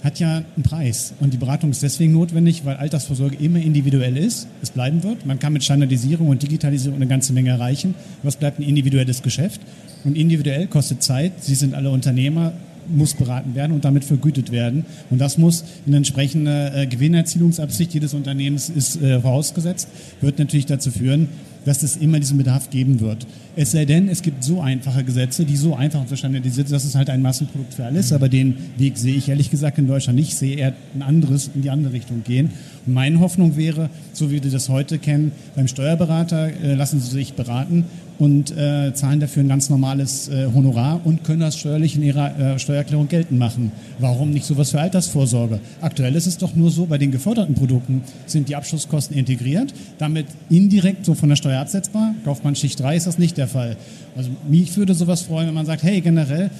[0.05, 1.14] hat ja einen Preis.
[1.19, 5.25] Und die Beratung ist deswegen notwendig, weil Altersvorsorge immer individuell ist, es bleiben wird.
[5.25, 9.23] Man kann mit Standardisierung und Digitalisierung eine ganze Menge erreichen, aber es bleibt ein individuelles
[9.23, 9.62] Geschäft.
[10.05, 11.33] Und individuell kostet Zeit.
[11.43, 12.53] Sie sind alle Unternehmer,
[12.87, 14.85] muss beraten werden und damit vergütet werden.
[15.09, 19.88] Und das muss in entsprechender äh, Gewinnerzielungsabsicht jedes Unternehmens ist äh, vorausgesetzt,
[20.21, 21.29] wird natürlich dazu führen,
[21.64, 23.27] dass es immer diesen Bedarf geben wird.
[23.57, 26.85] Es sei denn, es gibt so einfache Gesetze, die so einfach zu standardisiert sind, dass
[26.85, 28.12] es halt ein Massenprodukt für alles.
[28.12, 30.29] Aber den Weg sehe ich ehrlich gesagt in Deutschland nicht.
[30.29, 32.50] Ich sehe eher ein anderes in die andere Richtung gehen.
[32.87, 37.11] Und meine Hoffnung wäre, so wie wir das heute kennen, beim Steuerberater äh, lassen Sie
[37.11, 37.85] sich beraten
[38.18, 42.38] und äh, zahlen dafür ein ganz normales äh, Honorar und können das steuerlich in ihrer
[42.38, 43.72] äh, Steuererklärung geltend machen.
[43.98, 45.61] Warum nicht sowas für Altersvorsorge?
[45.81, 50.27] Aktuell ist es doch nur so, bei den geförderten Produkten sind die Abschlusskosten integriert, damit
[50.48, 52.14] indirekt so von der Steuer absetzbar.
[52.24, 53.77] Kaufmann Schicht 3 ist das nicht der Fall.
[54.16, 56.50] Also mich würde sowas freuen, wenn man sagt, hey, generell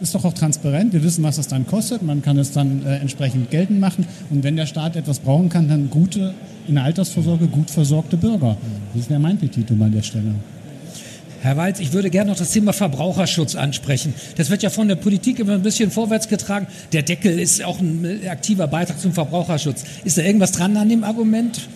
[0.00, 0.92] ist doch auch transparent.
[0.92, 2.02] Wir wissen, was das dann kostet.
[2.02, 4.06] Man kann es dann äh, entsprechend geltend machen.
[4.30, 6.34] Und wenn der Staat etwas brauchen kann, dann gute,
[6.68, 8.56] in der Altersvorsorge gut versorgte Bürger.
[8.94, 10.34] Das wäre mein Petitum an der Stelle.
[11.40, 14.12] Herr Walz, ich würde gerne noch das Thema Verbraucherschutz ansprechen.
[14.36, 16.66] Das wird ja von der Politik immer ein bisschen vorwärts getragen.
[16.92, 19.84] Der Deckel ist auch ein aktiver Beitrag zum Verbraucherschutz.
[20.04, 21.68] Ist da irgendwas dran an dem Argument?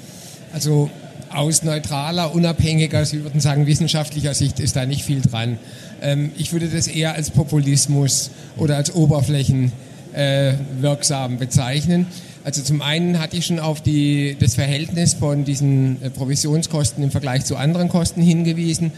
[0.53, 0.91] Also
[1.31, 5.59] aus neutraler, unabhängiger, Sie würden sagen wissenschaftlicher Sicht ist da nicht viel dran.
[6.03, 12.07] Ähm, ich würde das eher als Populismus oder als oberflächenwirksam äh, bezeichnen.
[12.45, 17.13] Also zum einen hatte ich schon auf die, das Verhältnis von diesen äh, Provisionskosten im
[17.13, 18.91] Vergleich zu anderen Kosten hingewiesen.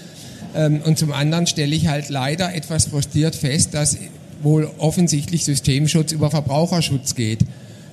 [0.55, 3.99] Ähm, und zum anderen stelle ich halt leider etwas frustriert fest, dass
[4.43, 7.41] wohl offensichtlich Systemschutz über Verbraucherschutz geht.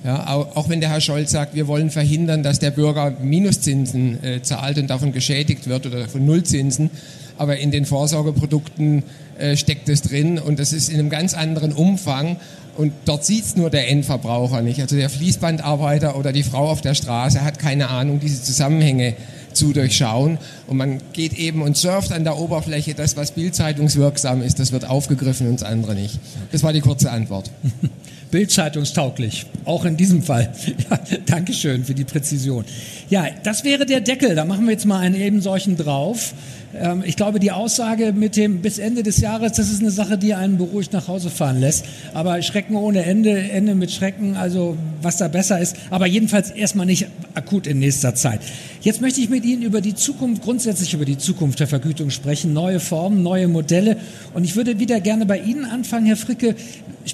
[0.04, 4.42] Ja, auch, wenn der Herr Scholz sagt, wir wollen verhindern, dass der Bürger Minuszinsen äh,
[4.42, 6.90] zahlt und davon geschädigt wird oder von Nullzinsen,
[7.38, 9.04] aber in den Vorsorgeprodukten
[9.38, 12.36] äh, steckt es drin und das ist in einem ganz anderen Umfang
[12.76, 14.80] und dort sieht es nur der Endverbraucher nicht.
[14.80, 19.14] Also der Fließbandarbeiter oder die Frau auf der Straße hat keine Ahnung, diese Zusammenhänge
[19.54, 20.38] zu durchschauen.
[20.66, 22.94] Und man geht eben und surft an der Oberfläche.
[22.94, 26.18] Das, was bildzeitungswirksam ist, das wird aufgegriffen und das andere nicht.
[26.50, 27.50] Das war die kurze Antwort.
[28.30, 30.52] Bildzeitungstauglich, auch in diesem Fall.
[30.90, 32.64] Ja, Dankeschön für die Präzision.
[33.10, 34.34] Ja, das wäre der Deckel.
[34.34, 36.32] Da machen wir jetzt mal einen eben solchen drauf.
[36.74, 40.18] Ähm, ich glaube, die Aussage mit dem bis Ende des Jahres, das ist eine Sache,
[40.18, 41.84] die einen beruhigt nach Hause fahren lässt.
[42.14, 45.76] Aber Schrecken ohne Ende, Ende mit Schrecken, also was da besser ist.
[45.90, 48.40] Aber jedenfalls erstmal nicht akut in nächster Zeit.
[48.82, 52.52] Jetzt möchte ich mit Ihnen über die Zukunft, grundsätzlich über die Zukunft der Vergütung sprechen.
[52.52, 53.96] Neue Formen, neue Modelle.
[54.34, 56.56] Und ich würde wieder gerne bei Ihnen anfangen, Herr Fricke.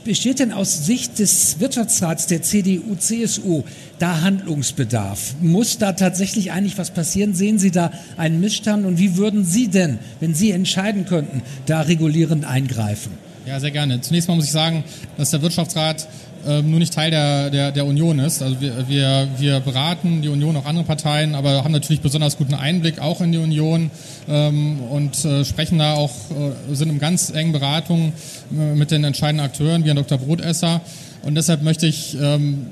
[0.02, 3.64] Besteht denn aus Sicht des Wirtschaftsrats der CDU, CSU
[3.98, 5.34] da Handlungsbedarf?
[5.42, 7.34] Muss da tatsächlich eigentlich was passieren?
[7.34, 8.86] Sehen Sie da einen Missstand?
[8.86, 13.12] Und wie würden Sie denn, wenn Sie entscheiden könnten, da regulierend eingreifen?
[13.44, 14.00] Ja, sehr gerne.
[14.00, 14.84] Zunächst mal muss ich sagen,
[15.18, 16.08] dass der Wirtschaftsrat
[16.46, 18.42] äh, nur nicht Teil der, der, der Union ist.
[18.42, 22.54] Also wir, wir, wir beraten die Union, auch andere Parteien, aber haben natürlich besonders guten
[22.54, 23.90] Einblick auch in die Union
[24.28, 28.12] ähm, und äh, sprechen da auch, äh, sind in ganz engen Beratungen
[28.52, 30.18] äh, mit den entscheidenden Akteuren, wie Herrn Dr.
[30.18, 30.80] Brotesser.
[31.22, 32.66] Und deshalb möchte ich ähm,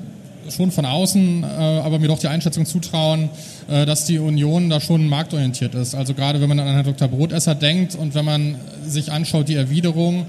[0.50, 3.30] schon von außen, äh, aber mir doch die Einschätzung zutrauen,
[3.68, 5.94] äh, dass die Union da schon marktorientiert ist.
[5.94, 7.08] Also gerade wenn man an Herrn Dr.
[7.08, 10.26] Brotesser denkt und wenn man sich anschaut, die Erwiderung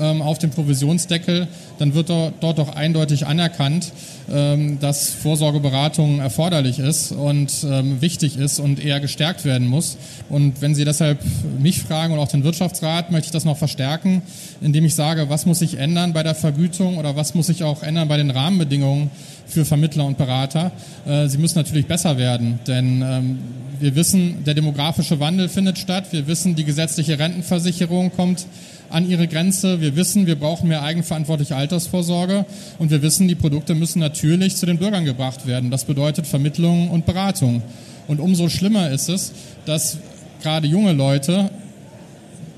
[0.00, 3.92] ähm, auf dem Provisionsdeckel, dann wird dort, doch eindeutig anerkannt,
[4.30, 9.96] ähm, dass Vorsorgeberatung erforderlich ist und ähm, wichtig ist und eher gestärkt werden muss.
[10.28, 11.18] Und wenn Sie deshalb
[11.58, 14.22] mich fragen und auch den Wirtschaftsrat, möchte ich das noch verstärken,
[14.60, 17.82] indem ich sage, was muss sich ändern bei der Vergütung oder was muss sich auch
[17.82, 19.10] ändern bei den Rahmenbedingungen
[19.46, 20.72] für Vermittler und Berater.
[21.06, 23.38] Äh, sie müssen natürlich besser werden, denn ähm,
[23.80, 26.06] wir wissen, der demografische Wandel findet statt.
[26.10, 28.46] Wir wissen, die gesetzliche Rentenversicherung kommt
[28.90, 29.80] an ihre Grenze.
[29.80, 32.46] Wir wissen, wir brauchen mehr eigenverantwortliche Altersvorsorge
[32.78, 35.70] und wir wissen, die Produkte müssen natürlich zu den Bürgern gebracht werden.
[35.70, 37.62] Das bedeutet Vermittlung und Beratung.
[38.06, 39.32] Und umso schlimmer ist es,
[39.66, 39.98] dass
[40.42, 41.50] gerade junge Leute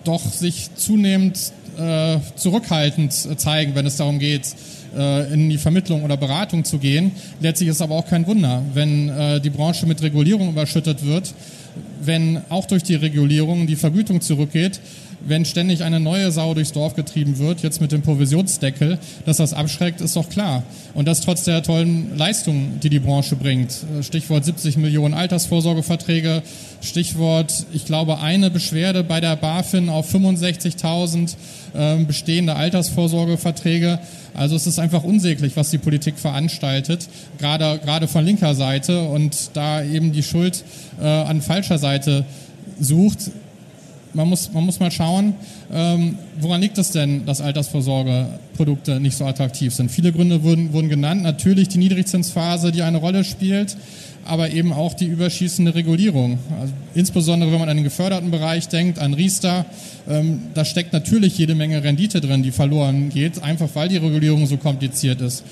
[0.05, 4.55] doch sich zunehmend äh, zurückhaltend zeigen, wenn es darum geht,
[4.97, 7.13] äh, in die Vermittlung oder Beratung zu gehen.
[7.41, 11.35] Letztlich ist aber auch kein Wunder, wenn äh, die Branche mit Regulierung überschüttet wird,
[12.03, 14.81] wenn auch durch die Regulierung die Vergütung zurückgeht,
[15.27, 19.53] wenn ständig eine neue Sau durchs Dorf getrieben wird, jetzt mit dem Provisionsdeckel, dass das
[19.53, 20.63] abschreckt, ist doch klar.
[20.95, 23.73] Und das trotz der tollen Leistungen, die die Branche bringt.
[24.03, 26.43] Stichwort 70 Millionen Altersvorsorgeverträge,
[26.81, 31.35] Stichwort, ich glaube, eine Beschwerde bei der BaFin auf 65.000
[31.75, 33.99] äh, bestehende Altersvorsorgeverträge.
[34.35, 39.51] Also es ist einfach unsäglich, was die Politik veranstaltet, gerade, gerade von linker Seite und
[39.55, 40.65] da eben die Schuld
[41.01, 42.25] äh, an falscher Seite
[42.79, 43.31] sucht
[44.15, 45.35] man muss, man muss mal schauen,
[45.73, 49.91] ähm, woran liegt es denn, dass Altersvorsorgeprodukte nicht so attraktiv sind?
[49.91, 51.23] Viele Gründe wurden, wurden genannt.
[51.23, 53.77] Natürlich die Niedrigzinsphase, die eine Rolle spielt,
[54.25, 56.39] aber eben auch die überschießende Regulierung.
[56.61, 59.67] Also insbesondere wenn man an den geförderten Bereich denkt, an Riester,
[60.09, 64.47] ähm, da steckt natürlich jede Menge Rendite drin, die verloren geht, einfach weil die Regulierung
[64.47, 65.45] so kompliziert ist.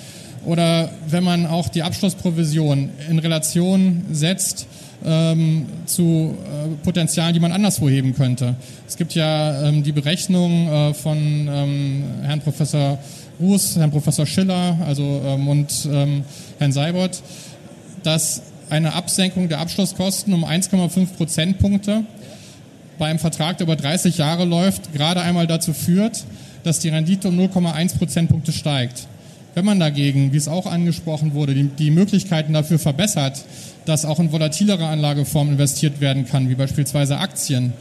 [0.45, 4.67] Oder wenn man auch die Abschlussprovision in Relation setzt,
[5.05, 8.57] ähm, zu äh, Potenzialen, die man anderswo heben könnte.
[8.87, 12.99] Es gibt ja ähm, die Berechnung äh, von ähm, Herrn Professor
[13.41, 16.25] Ruß, Herrn Professor Schiller also, ähm, und ähm,
[16.59, 17.23] Herrn Seibert,
[18.03, 22.05] dass eine Absenkung der Abschlusskosten um 1,5 Prozentpunkte
[22.99, 26.25] bei einem Vertrag, der über 30 Jahre läuft, gerade einmal dazu führt,
[26.65, 29.07] dass die Rendite um 0,1 Prozentpunkte steigt.
[29.55, 33.45] Wenn man dagegen, wie es auch angesprochen wurde, die, die Möglichkeiten dafür verbessert,
[33.89, 37.73] dass auch in volatilere Anlageformen investiert werden kann, wie beispielsweise Aktien,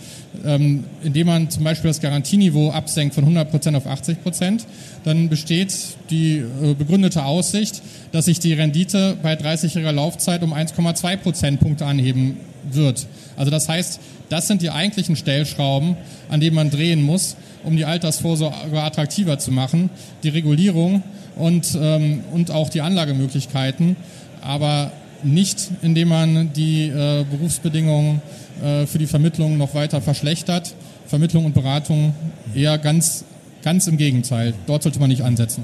[0.46, 4.66] ähm, indem man zum Beispiel das Garantieniveau absenkt von 100 Prozent auf 80 Prozent,
[5.04, 5.74] dann besteht
[6.10, 7.82] die äh, begründete Aussicht,
[8.14, 12.38] dass sich die Rendite bei 30-jähriger Laufzeit um 1,2 Prozentpunkte anheben
[12.72, 13.06] wird.
[13.36, 15.98] Also das heißt, das sind die eigentlichen Stellschrauben,
[16.30, 19.90] an denen man drehen muss, um die Altersvorsorge attraktiver zu machen.
[20.24, 21.04] Die Regulierung
[21.36, 23.98] und, ähm, und auch die Anlagemöglichkeiten.
[24.42, 28.22] Aber nicht, indem man die äh, Berufsbedingungen
[28.64, 30.74] äh, für die Vermittlung noch weiter verschlechtert.
[31.08, 32.14] Vermittlung und Beratung
[32.54, 33.24] eher ganz,
[33.64, 34.54] ganz im Gegenteil.
[34.66, 35.64] Dort sollte man nicht ansetzen.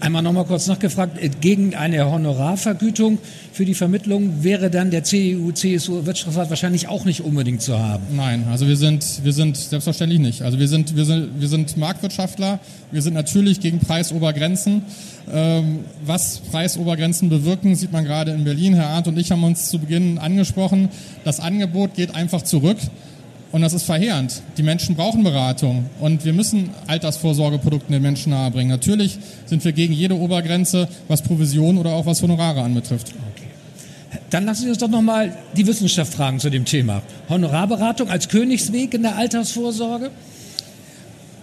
[0.00, 3.18] Einmal noch mal kurz nachgefragt, äh, gegen eine Honorarvergütung
[3.52, 8.04] für die Vermittlung wäre dann der CDU, CSU Wirtschaftsrat wahrscheinlich auch nicht unbedingt zu haben.
[8.14, 10.42] Nein, also wir sind, wir sind selbstverständlich nicht.
[10.42, 12.60] Also wir sind, wir sind, wir sind Marktwirtschaftler.
[12.92, 14.82] Wir sind natürlich gegen Preisobergrenzen.
[15.32, 18.74] Ähm, was Preisobergrenzen bewirken, sieht man gerade in Berlin.
[18.74, 20.88] Herr Arndt und ich haben uns zu Beginn angesprochen.
[21.24, 22.78] Das Angebot geht einfach zurück.
[23.54, 24.42] Und das ist verheerend.
[24.56, 28.68] Die Menschen brauchen Beratung und wir müssen Altersvorsorgeprodukte den Menschen nahebringen.
[28.68, 33.14] Natürlich sind wir gegen jede Obergrenze, was Provision oder auch was Honorare anbetrifft.
[33.36, 34.18] Okay.
[34.30, 37.02] Dann lassen Sie uns doch nochmal die Wissenschaft fragen zu dem Thema.
[37.28, 40.10] Honorarberatung als Königsweg in der Altersvorsorge?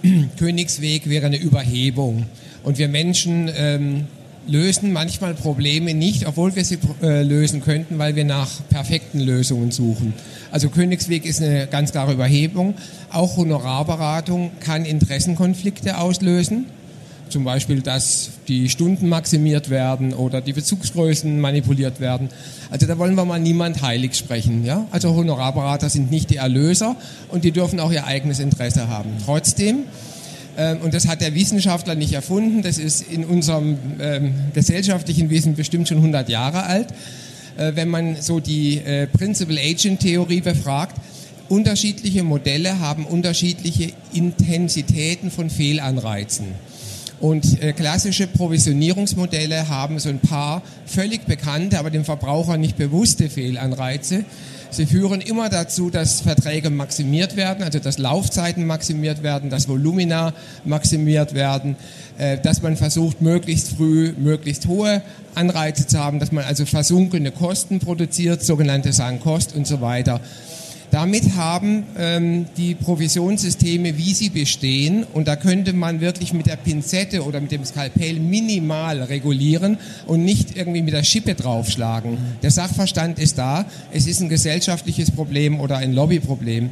[0.38, 2.26] Königsweg wäre eine Überhebung.
[2.64, 4.08] Und wir Menschen ähm,
[4.48, 9.72] lösen manchmal Probleme nicht, obwohl wir sie äh, lösen könnten, weil wir nach perfekten Lösungen
[9.72, 10.14] suchen.
[10.52, 12.76] Also Königsweg ist eine ganz klare Überhebung.
[13.12, 16.66] Auch Honorarberatung kann Interessenkonflikte auslösen.
[17.30, 22.28] Zum Beispiel, dass die Stunden maximiert werden oder die Bezugsgrößen manipuliert werden.
[22.70, 24.66] Also da wollen wir mal niemand heilig sprechen.
[24.66, 24.86] Ja?
[24.92, 26.98] Also Honorarberater sind nicht die Erlöser
[27.30, 29.12] und die dürfen auch ihr eigenes Interesse haben.
[29.26, 29.86] Trotzdem
[30.82, 35.88] und das hat der Wissenschaftler nicht erfunden, das ist in unserem ähm, gesellschaftlichen Wissen bestimmt
[35.88, 36.88] schon 100 Jahre alt.
[37.58, 40.96] Äh, wenn man so die äh, Principal-Agent-Theorie befragt,
[41.50, 46.48] unterschiedliche Modelle haben unterschiedliche Intensitäten von Fehlanreizen.
[47.20, 53.30] Und äh, klassische Provisionierungsmodelle haben so ein paar völlig bekannte, aber dem Verbraucher nicht bewusste
[53.30, 54.26] Fehlanreize.
[54.72, 60.34] Sie führen immer dazu, dass Verträge maximiert werden, also dass Laufzeiten maximiert werden, dass Volumina
[60.64, 61.76] maximiert werden,
[62.18, 65.02] äh, dass man versucht, möglichst früh möglichst hohe
[65.36, 70.22] Anreize zu haben, dass man also versunkene Kosten produziert, sogenannte Sankost und so weiter.
[70.92, 76.58] Damit haben ähm, die Provisionssysteme, wie sie bestehen, und da könnte man wirklich mit der
[76.58, 82.18] Pinzette oder mit dem Skalpell minimal regulieren und nicht irgendwie mit der Schippe draufschlagen.
[82.44, 86.72] Der Sachverstand ist da, es ist ein gesellschaftliches Problem oder ein Lobbyproblem.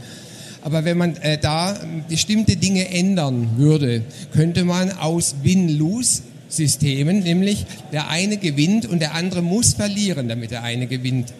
[0.64, 1.80] Aber wenn man äh, da
[2.10, 4.04] bestimmte Dinge ändern würde,
[4.34, 10.52] könnte man aus Win-Lose Systemen, nämlich der eine gewinnt und der andere muss verlieren, damit
[10.52, 11.32] der eine gewinnt,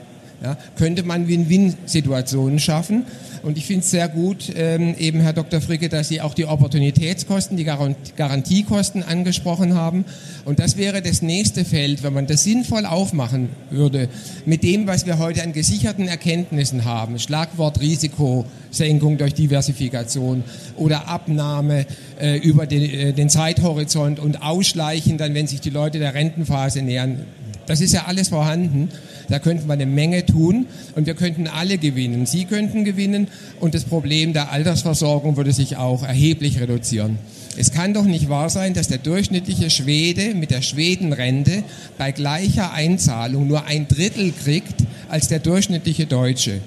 [0.44, 3.06] ja, könnte man Win-Win-Situationen schaffen.
[3.44, 5.62] Und ich finde es sehr gut, ähm, eben Herr Dr.
[5.62, 10.06] Fricke, dass Sie auch die Opportunitätskosten, die Garantiekosten angesprochen haben.
[10.46, 14.10] Und das wäre das nächste Feld, wenn man das sinnvoll aufmachen würde,
[14.46, 17.18] mit dem, was wir heute an gesicherten Erkenntnissen haben.
[17.20, 20.44] Schlagwort Risikosenkung durch Diversifikation
[20.76, 21.86] oder Abnahme
[22.20, 26.82] äh, über den, äh, den Zeithorizont und Ausschleichen dann, wenn sich die Leute der Rentenphase
[26.82, 27.26] nähern.
[27.70, 28.90] Das ist ja alles vorhanden.
[29.28, 32.26] Da könnten wir eine Menge tun und wir könnten alle gewinnen.
[32.26, 33.28] Sie könnten gewinnen
[33.60, 37.20] und das Problem der Altersversorgung würde sich auch erheblich reduzieren.
[37.58, 41.64] Es kann doch nicht wahr sein, dass der durchschnittliche Schwede mit der Schwedenrente
[42.00, 46.62] bei gleicher Einzahlung nur ein Drittel kriegt als der durchschnittliche Deutsche.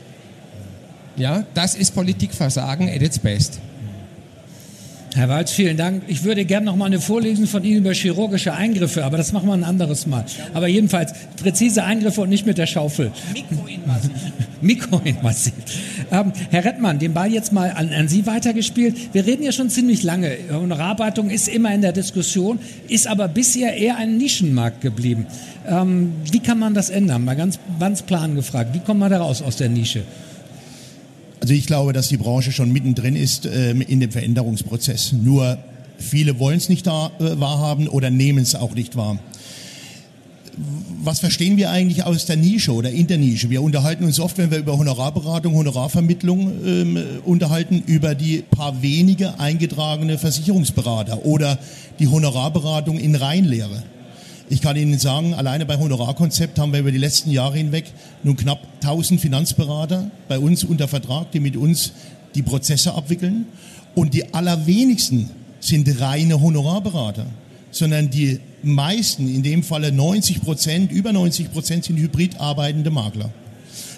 [1.16, 3.58] Ja, das ist Politikversagen at its best.
[5.14, 6.04] Herr Walz, vielen Dank.
[6.06, 9.46] Ich würde gerne noch mal eine Vorlesung von Ihnen über chirurgische Eingriffe, aber das machen
[9.46, 10.24] wir ein anderes Mal.
[10.54, 13.12] Aber jedenfalls präzise Eingriffe und nicht mit der Schaufel.
[13.34, 14.10] Mikroinvasiv.
[14.62, 15.52] Mikroinvasiv.
[16.10, 19.12] Ähm, Herr Rettmann, den Ball jetzt mal an, an Sie weitergespielt.
[19.12, 20.34] Wir reden ja schon ziemlich lange.
[20.50, 25.26] Honorarberatung ist immer in der Diskussion, ist aber bisher eher ein Nischenmarkt geblieben.
[25.68, 27.22] Ähm, wie kann man das ändern?
[27.24, 28.70] Mal ganz, ganz plan gefragt.
[28.72, 30.04] Wie kommt man da raus aus der Nische?
[31.42, 35.10] Also ich glaube, dass die Branche schon mittendrin ist äh, in dem Veränderungsprozess.
[35.10, 35.58] Nur
[35.98, 39.18] viele wollen es nicht da, äh, wahrhaben oder nehmen es auch nicht wahr.
[41.02, 43.50] Was verstehen wir eigentlich aus der Nische oder in der Nische?
[43.50, 49.40] Wir unterhalten uns oft, wenn wir über Honorarberatung, Honorarvermittlung ähm, unterhalten, über die paar wenige
[49.40, 51.58] eingetragene Versicherungsberater oder
[51.98, 53.82] die Honorarberatung in Reinlehre.
[54.52, 57.86] Ich kann Ihnen sagen, alleine bei Honorarkonzept haben wir über die letzten Jahre hinweg
[58.22, 61.92] nun knapp 1000 Finanzberater bei uns unter Vertrag, die mit uns
[62.34, 63.46] die Prozesse abwickeln.
[63.94, 67.24] Und die allerwenigsten sind reine Honorarberater,
[67.70, 73.30] sondern die meisten, in dem Falle 90 Prozent, über 90 Prozent sind hybrid arbeitende Makler.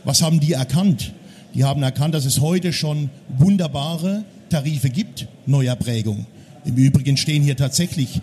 [0.05, 1.15] Was haben die erkannt?
[1.55, 6.27] Die haben erkannt, dass es heute schon wunderbare Tarife gibt, neuer Prägung.
[6.65, 8.21] Im Übrigen stehen hier tatsächlich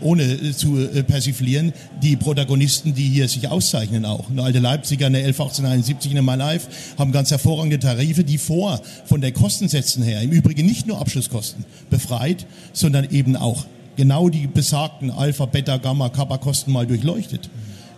[0.00, 4.30] ohne äh, zu äh, persiflieren, die Protagonisten, die hier sich auszeichnen auch.
[4.30, 9.20] Eine alte Leipziger, eine 111871 in My Life haben ganz hervorragende Tarife, die vor von
[9.20, 13.64] der Kostensätzen her, im Übrigen nicht nur Abschlusskosten, befreit, sondern eben auch
[13.96, 17.48] genau die besagten Alpha, Beta, Gamma, Kappa Kosten mal durchleuchtet.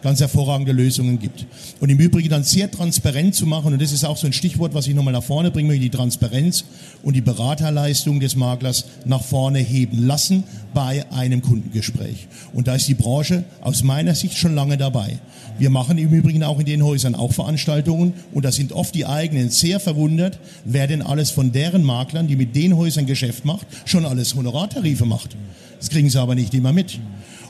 [0.03, 1.46] Ganz hervorragende Lösungen gibt.
[1.80, 4.74] Und im Übrigen dann sehr transparent zu machen, und das ist auch so ein Stichwort,
[4.74, 6.64] was ich nochmal nach vorne bringen möchte, die Transparenz
[7.03, 10.44] und die Beraterleistung des Maklers nach vorne heben lassen
[10.74, 12.28] bei einem Kundengespräch.
[12.53, 15.18] Und da ist die Branche aus meiner Sicht schon lange dabei.
[15.59, 19.07] Wir machen im Übrigen auch in den Häusern auch Veranstaltungen und da sind oft die
[19.07, 23.66] eigenen sehr verwundert, wer denn alles von deren Maklern, die mit den Häusern Geschäft macht,
[23.84, 25.36] schon alles Honorartarife macht.
[25.78, 27.01] Das kriegen sie aber nicht immer mit.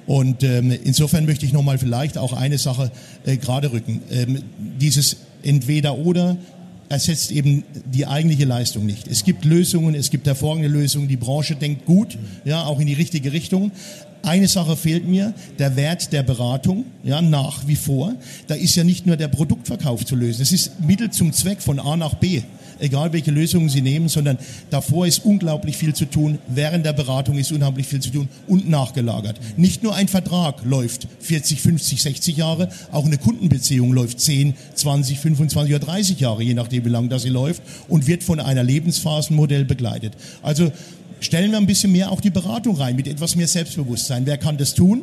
[0.09, 2.91] Und ähm, insofern möchte ich nochmal vielleicht auch eine Sache
[3.27, 4.01] äh, gerade rücken.
[4.11, 4.43] Ähm,
[4.81, 6.39] dieses Entweder-Oder
[6.89, 9.07] ersetzt eben die eigentliche Leistung nicht.
[9.07, 12.95] Es gibt Lösungen, es gibt hervorragende Lösungen, die Branche denkt gut, ja, auch in die
[12.95, 13.71] richtige Richtung.
[14.23, 18.15] Eine Sache fehlt mir, der Wert der Beratung, ja, nach wie vor.
[18.47, 20.41] Da ist ja nicht nur der Produktverkauf zu lösen.
[20.41, 22.41] Es ist Mittel zum Zweck von A nach B
[22.81, 24.39] egal welche Lösungen Sie nehmen, sondern
[24.71, 28.69] davor ist unglaublich viel zu tun, während der Beratung ist unglaublich viel zu tun und
[28.69, 29.41] nachgelagert.
[29.57, 35.19] Nicht nur ein Vertrag läuft 40, 50, 60 Jahre, auch eine Kundenbeziehung läuft 10, 20,
[35.19, 38.63] 25 oder 30 Jahre, je nachdem wie lange das sie läuft und wird von einer
[38.63, 40.15] Lebensphasenmodell begleitet.
[40.43, 40.73] Also
[41.21, 44.27] stellen wir ein bisschen mehr auch die Beratung rein, mit etwas mehr Selbstbewusstsein.
[44.27, 45.03] Wer kann das tun?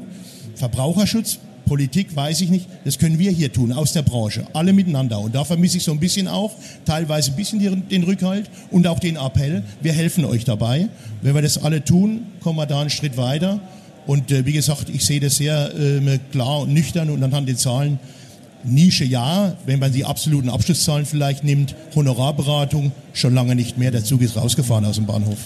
[0.55, 5.19] Verbraucherschutz, Politik weiß ich nicht, das können wir hier tun, aus der Branche, alle miteinander.
[5.19, 6.53] Und da vermisse ich so ein bisschen auch,
[6.85, 10.87] teilweise ein bisschen den Rückhalt und auch den Appell, wir helfen euch dabei.
[11.21, 13.59] Wenn wir das alle tun, kommen wir da einen Schritt weiter.
[14.07, 17.57] Und äh, wie gesagt, ich sehe das sehr äh, klar und nüchtern und anhand den
[17.57, 17.99] Zahlen.
[18.63, 23.91] Nische ja, wenn man die absoluten Abschlusszahlen vielleicht nimmt, Honorarberatung schon lange nicht mehr.
[23.91, 25.37] Der Zug ist rausgefahren aus dem Bahnhof.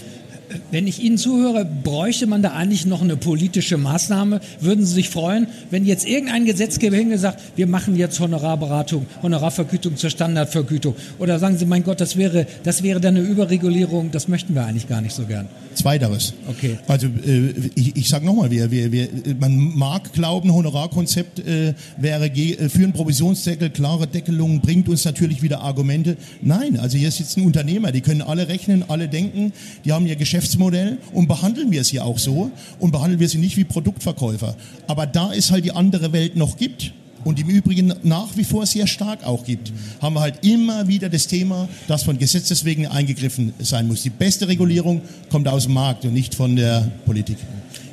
[0.72, 4.41] Wenn ich Ihnen zuhöre, bräuchte man da eigentlich noch eine politische Maßnahme?
[4.60, 10.10] Würden Sie sich freuen, wenn jetzt irgendein Gesetzgeber hingesagt, wir machen jetzt Honorarberatung, Honorarvergütung zur
[10.10, 10.95] Standardvergütung?
[11.20, 14.66] Oder sagen Sie, mein Gott, das wäre, das wäre dann eine Überregulierung, das möchten wir
[14.66, 15.47] eigentlich gar nicht so gern.
[15.76, 16.34] Zweiteres.
[16.47, 16.78] Okay.
[16.88, 19.08] Also äh, ich, ich sage nochmal, wir, wir, wir,
[19.39, 25.41] man mag glauben, Honorarkonzept äh, wäre äh, für einen Provisionsdeckel, klare Deckelungen, bringt uns natürlich
[25.41, 26.18] wieder Argumente.
[26.41, 29.54] Nein, also hier sitzen Unternehmer, die können alle rechnen, alle denken,
[29.86, 33.40] die haben ihr Geschäftsmodell und behandeln wir es hier auch so und behandeln wir sie
[33.40, 34.56] nicht wie Produktverkäufer.
[34.88, 36.94] Aber da es halt die andere Welt noch gibt,
[37.26, 41.10] und im Übrigen nach wie vor sehr stark auch gibt, haben wir halt immer wieder
[41.10, 44.04] das Thema, dass von Gesetzes wegen eingegriffen sein muss.
[44.04, 47.36] Die beste Regulierung kommt aus dem Markt und nicht von der Politik.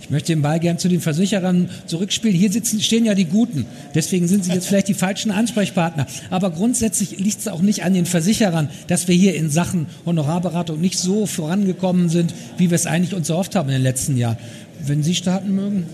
[0.06, 2.36] Ich möchte den Ball gern zu den Versicherern zurückspielen.
[2.36, 3.66] Hier sitzen, stehen ja die Guten.
[3.92, 6.06] Deswegen sind Sie jetzt vielleicht die falschen Ansprechpartner.
[6.30, 10.80] Aber grundsätzlich liegt es auch nicht an den Versicherern, dass wir hier in Sachen Honorarberatung
[10.80, 14.36] nicht so vorangekommen sind, wie wir es eigentlich uns erhofft haben in den letzten Jahren.
[14.86, 15.86] Wenn Sie starten mögen.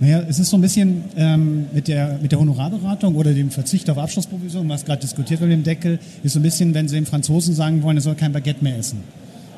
[0.00, 3.88] Naja, es ist so ein bisschen ähm, mit, der, mit der Honorarberatung oder dem Verzicht
[3.90, 6.96] auf Abschlussprovision, was gerade diskutiert wird mit dem Deckel, ist so ein bisschen, wenn Sie
[6.96, 9.04] den Franzosen sagen wollen, er soll kein Baguette mehr essen.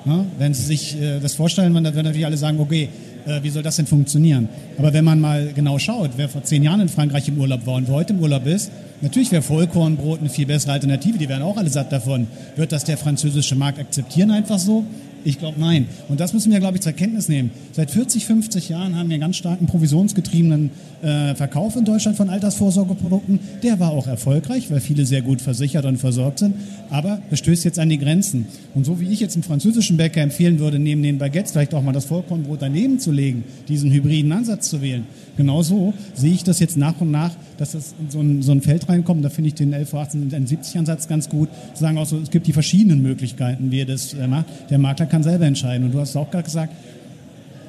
[0.04, 0.24] Ne?
[0.38, 2.90] Wenn Sie sich äh, das vorstellen, dann würden natürlich alle sagen, okay,
[3.26, 4.48] äh, wie soll das denn funktionieren?
[4.78, 7.74] Aber wenn man mal genau schaut, wer vor zehn Jahren in Frankreich im Urlaub war
[7.74, 8.70] und wer heute im Urlaub ist,
[9.00, 12.28] natürlich wäre Vollkornbrot eine viel bessere Alternative, die wären auch alle satt davon.
[12.56, 14.84] Wird das der französische Markt akzeptieren einfach so?
[15.26, 15.88] Ich glaube, nein.
[16.08, 17.50] Und das müssen wir, glaube ich, zur Kenntnis nehmen.
[17.72, 20.70] Seit 40, 50 Jahren haben wir einen ganz starken provisionsgetriebenen
[21.02, 23.40] äh, Verkauf in Deutschland von Altersvorsorgeprodukten.
[23.64, 26.54] Der war auch erfolgreich, weil viele sehr gut versichert und versorgt sind.
[26.90, 28.46] Aber es stößt jetzt an die Grenzen.
[28.76, 31.82] Und so wie ich jetzt im französischen Bäcker empfehlen würde, neben den Baguettes vielleicht auch
[31.82, 35.06] mal das Vollkornbrot daneben zu legen, diesen hybriden Ansatz zu wählen.
[35.36, 38.62] Genauso sehe ich das jetzt nach und nach, dass das in so ein, so ein
[38.62, 39.24] Feld reinkommt.
[39.24, 41.48] Da finde ich den 11 1870 Ansatz ganz gut.
[41.74, 44.46] Zu sagen auch so, es gibt die verschiedenen Möglichkeiten, wie er das äh, macht.
[44.70, 45.86] Der Makler kann kann selber entscheiden.
[45.86, 46.74] Und du hast auch gerade gesagt,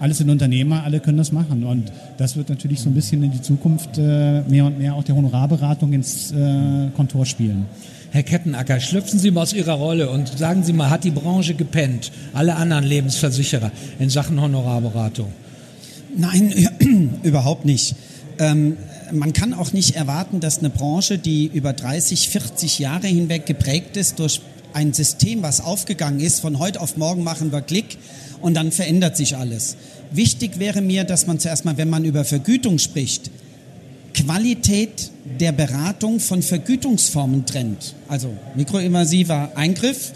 [0.01, 1.63] alles sind Unternehmer, alle können das machen.
[1.63, 5.03] Und das wird natürlich so ein bisschen in die Zukunft äh, mehr und mehr auch
[5.03, 7.65] der Honorarberatung ins äh, Kontor spielen.
[8.11, 11.53] Herr Kettenacker, schlüpfen Sie mal aus Ihrer Rolle und sagen Sie mal, hat die Branche
[11.53, 15.31] gepennt, alle anderen Lebensversicherer in Sachen Honorarberatung?
[16.17, 17.95] Nein, überhaupt nicht.
[18.39, 18.77] Ähm,
[19.11, 23.97] man kann auch nicht erwarten, dass eine Branche, die über 30, 40 Jahre hinweg geprägt
[23.97, 24.41] ist durch
[24.73, 27.97] ein System, was aufgegangen ist, von heute auf morgen machen wir Klick
[28.41, 29.77] und dann verändert sich alles.
[30.11, 33.31] Wichtig wäre mir, dass man zuerst mal, wenn man über Vergütung spricht,
[34.13, 37.93] Qualität der Beratung von Vergütungsformen trennt.
[38.07, 40.11] Also mikroinvasiver Eingriff,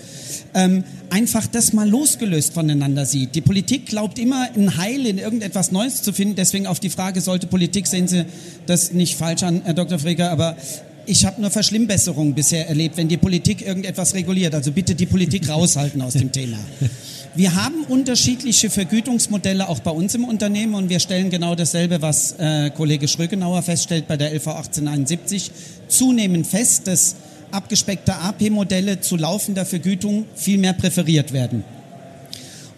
[0.54, 3.36] ähm, einfach das mal losgelöst voneinander sieht.
[3.36, 6.36] Die Politik glaubt immer, ein Heil in irgendetwas Neues zu finden.
[6.36, 8.26] Deswegen auf die Frage, sollte Politik, sehen Sie
[8.66, 10.00] das nicht falsch an, Herr Dr.
[10.00, 10.56] Freger, aber
[11.06, 14.54] ich habe nur Verschlimmbesserungen bisher erlebt, wenn die Politik irgendetwas reguliert.
[14.54, 16.58] Also bitte die Politik raushalten aus dem Thema.
[17.34, 22.34] Wir haben unterschiedliche Vergütungsmodelle auch bei uns im Unternehmen und wir stellen genau dasselbe, was
[22.34, 25.52] äh, Kollege Schrögenauer feststellt bei der LV 1871,
[25.88, 27.16] zunehmend fest, dass
[27.52, 31.64] abgespeckte AP-Modelle zu laufender Vergütung viel mehr präferiert werden.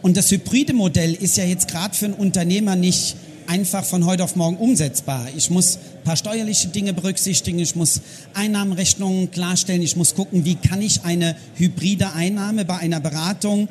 [0.01, 3.15] Und das hybride Modell ist ja jetzt gerade für einen Unternehmer nicht
[3.47, 5.27] einfach von heute auf morgen umsetzbar.
[5.35, 8.01] Ich muss ein paar steuerliche Dinge berücksichtigen, ich muss
[8.33, 13.69] Einnahmenrechnungen klarstellen, ich muss gucken, wie kann ich eine hybride Einnahme bei einer Beratung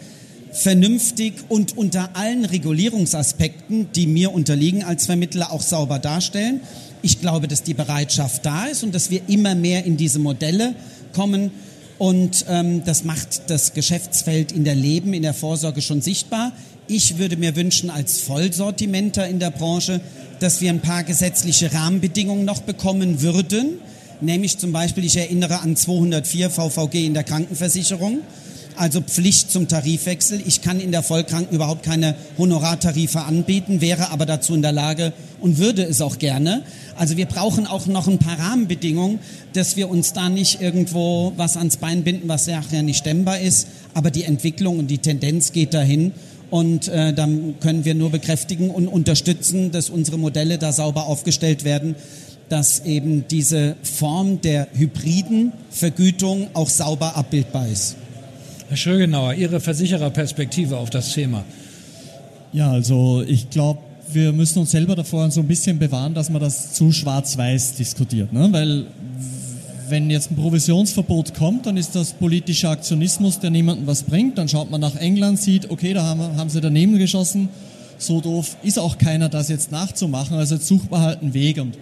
[0.53, 6.61] vernünftig und unter allen Regulierungsaspekten, die mir unterliegen als Vermittler, auch sauber darstellen.
[7.03, 10.75] Ich glaube, dass die Bereitschaft da ist und dass wir immer mehr in diese Modelle
[11.13, 11.51] kommen.
[11.99, 16.53] Und ähm, das macht das Geschäftsfeld in der Leben, in der Vorsorge schon sichtbar.
[16.87, 20.01] Ich würde mir wünschen, als Vollsortimenter in der Branche,
[20.41, 23.79] dass wir ein paar gesetzliche Rahmenbedingungen noch bekommen würden.
[24.21, 28.21] Nämlich zum Beispiel, ich erinnere an 204 VVG in der Krankenversicherung
[28.77, 30.41] also Pflicht zum Tarifwechsel.
[30.47, 35.13] Ich kann in der Vollkranken überhaupt keine Honorartarife anbieten, wäre aber dazu in der Lage
[35.41, 36.63] und würde es auch gerne.
[36.97, 39.19] Also wir brauchen auch noch ein paar Rahmenbedingungen,
[39.53, 43.69] dass wir uns da nicht irgendwo was ans Bein binden, was ja nicht stemmbar ist.
[43.95, 46.13] Aber die Entwicklung und die Tendenz geht dahin.
[46.51, 51.65] Und äh, dann können wir nur bekräftigen und unterstützen, dass unsere Modelle da sauber aufgestellt
[51.65, 51.97] werden,
[52.51, 57.97] dass eben diese Form der hybriden Vergütung auch sauber abbildbar ist.
[58.73, 61.45] Herr Schrögenauer, Ihre Versichererperspektive auf das Thema.
[62.55, 66.41] Ja, also ich glaube, wir müssen uns selber davor so ein bisschen bewahren, dass man
[66.41, 68.33] das zu schwarz-weiß diskutiert.
[68.33, 68.49] Ne?
[68.51, 68.87] Weil
[69.91, 74.39] wenn jetzt ein Provisionsverbot kommt, dann ist das politischer Aktionismus, der niemandem was bringt.
[74.39, 77.51] Dann schaut man nach England, sieht, okay, da haben, haben sie daneben geschossen.
[77.99, 80.39] So doof ist auch keiner, das jetzt nachzumachen.
[80.39, 81.61] Also jetzt sucht man halt einen Weg.
[81.61, 81.77] Und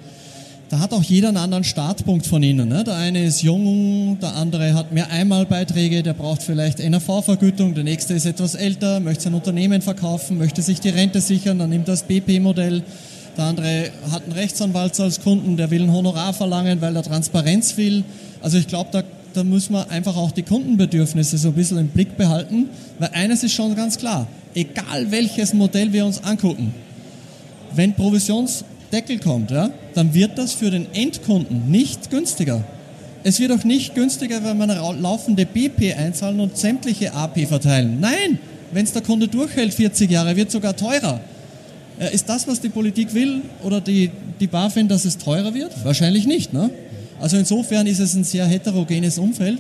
[0.71, 2.69] da hat auch jeder einen anderen Startpunkt von Ihnen.
[2.69, 2.85] Ne?
[2.85, 8.15] Der eine ist jung, der andere hat mehr Einmalbeiträge, der braucht vielleicht NRV-Vergütung, der nächste
[8.15, 12.05] ist etwas älter, möchte sein Unternehmen verkaufen, möchte sich die Rente sichern, dann nimmt das
[12.05, 12.85] BP-Modell.
[13.37, 17.77] Der andere hat einen Rechtsanwalt als Kunden, der will ein Honorar verlangen, weil er Transparenz
[17.77, 18.05] will.
[18.41, 19.03] Also ich glaube, da,
[19.35, 22.69] da muss man einfach auch die Kundenbedürfnisse so ein bisschen im Blick behalten,
[23.01, 26.73] weil eines ist schon ganz klar, egal welches Modell wir uns angucken,
[27.75, 32.65] wenn Provisions Deckel kommt, ja, dann wird das für den Endkunden nicht günstiger.
[33.23, 34.71] Es wird auch nicht günstiger, wenn man
[35.01, 37.99] laufende BP einzahlen und sämtliche AP verteilen.
[38.01, 38.39] Nein,
[38.73, 41.21] wenn es der Kunde durchhält 40 Jahre, wird sogar teurer.
[41.99, 44.11] Äh, ist das, was die Politik will oder die,
[44.41, 45.73] die BaFin, dass es teurer wird?
[45.85, 46.53] Wahrscheinlich nicht.
[46.53, 46.71] Ne?
[47.21, 49.59] Also insofern ist es ein sehr heterogenes Umfeld.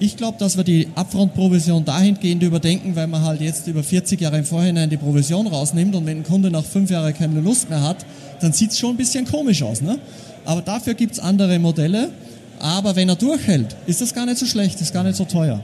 [0.00, 4.38] Ich glaube, dass wir die Upfront-Provision dahingehend überdenken, weil man halt jetzt über 40 Jahre
[4.38, 7.82] im Vorhinein die Provision rausnimmt und wenn ein Kunde nach fünf Jahren keine Lust mehr
[7.82, 8.04] hat,
[8.40, 9.80] dann sieht es schon ein bisschen komisch aus.
[9.80, 9.98] Ne?
[10.44, 12.10] Aber dafür gibt es andere Modelle.
[12.58, 15.60] Aber wenn er durchhält, ist das gar nicht so schlecht, ist gar nicht so teuer.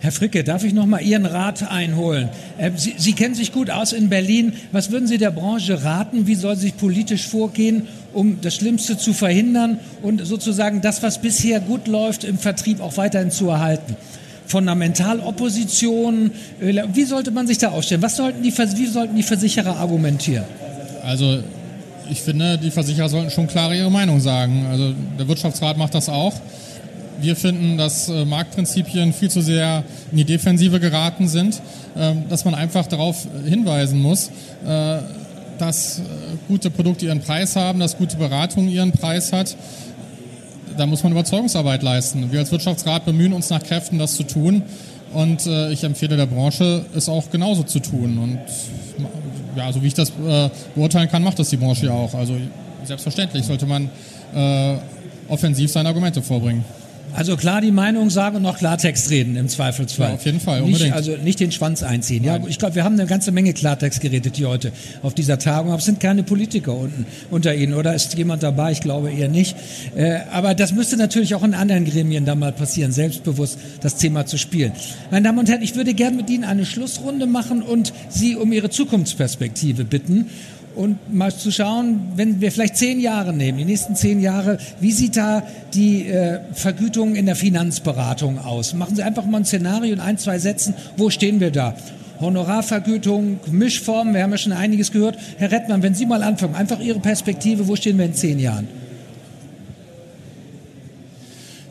[0.00, 2.28] Herr Fricke, darf ich noch mal Ihren Rat einholen?
[2.58, 4.52] Ähm, Sie, Sie, kennen sich gut aus in Berlin.
[4.70, 6.28] Was würden Sie der Branche raten?
[6.28, 11.58] Wie soll sich politisch vorgehen, um das Schlimmste zu verhindern und sozusagen das, was bisher
[11.60, 13.96] gut läuft, im Vertrieb auch weiterhin zu erhalten?
[14.46, 16.30] Fundamentalopposition,
[16.60, 18.02] äh, wie sollte man sich da aufstellen?
[18.02, 20.44] Was sollten die, wie sollten die Versicherer argumentieren?
[21.02, 21.42] Also
[22.10, 24.66] ich finde, die Versicherer sollten schon klar ihre Meinung sagen.
[24.70, 26.34] Also der Wirtschaftsrat macht das auch.
[27.20, 31.60] Wir finden, dass äh, Marktprinzipien viel zu sehr in die Defensive geraten sind,
[31.96, 34.30] äh, dass man einfach darauf hinweisen muss,
[34.64, 34.98] äh,
[35.58, 36.02] dass äh,
[36.46, 39.56] gute Produkte ihren Preis haben, dass gute Beratung ihren Preis hat.
[40.76, 42.30] Da muss man Überzeugungsarbeit leisten.
[42.30, 44.62] Wir als Wirtschaftsrat bemühen uns nach Kräften, das zu tun.
[45.12, 48.18] Und äh, ich empfehle der Branche, es auch genauso zu tun.
[48.18, 48.38] Und
[49.56, 52.14] ja, so wie ich das äh, beurteilen kann, macht das die Branche ja auch.
[52.14, 52.36] Also
[52.84, 53.90] selbstverständlich sollte man
[54.34, 54.76] äh,
[55.28, 56.64] offensiv seine Argumente vorbringen.
[57.14, 60.10] Also klar die Meinung sagen und noch Klartext reden im Zweifelsfall.
[60.10, 60.84] Ja, auf jeden Fall, unbedingt.
[60.84, 62.24] Nicht, also nicht den Schwanz einziehen.
[62.24, 65.70] Ja, ich glaube, wir haben eine ganze Menge Klartext geredet hier heute auf dieser Tagung,
[65.70, 68.72] aber es sind keine Politiker unten unter Ihnen, oder ist jemand dabei?
[68.72, 69.56] Ich glaube eher nicht.
[69.96, 74.26] Äh, aber das müsste natürlich auch in anderen Gremien da mal passieren, selbstbewusst das Thema
[74.26, 74.72] zu spielen.
[75.10, 78.52] Meine Damen und Herren, ich würde gerne mit Ihnen eine Schlussrunde machen und Sie um
[78.52, 80.26] Ihre Zukunftsperspektive bitten
[80.78, 84.92] und mal zu schauen, wenn wir vielleicht zehn Jahre nehmen, die nächsten zehn Jahre, wie
[84.92, 85.42] sieht da
[85.74, 88.74] die äh, Vergütung in der Finanzberatung aus?
[88.74, 91.74] Machen Sie einfach mal ein Szenario in ein, zwei Sätzen, wo stehen wir da?
[92.20, 95.18] Honorarvergütung, Mischformen, wir haben ja schon einiges gehört.
[95.36, 98.68] Herr Rettmann, wenn Sie mal anfangen, einfach Ihre Perspektive, wo stehen wir in zehn Jahren?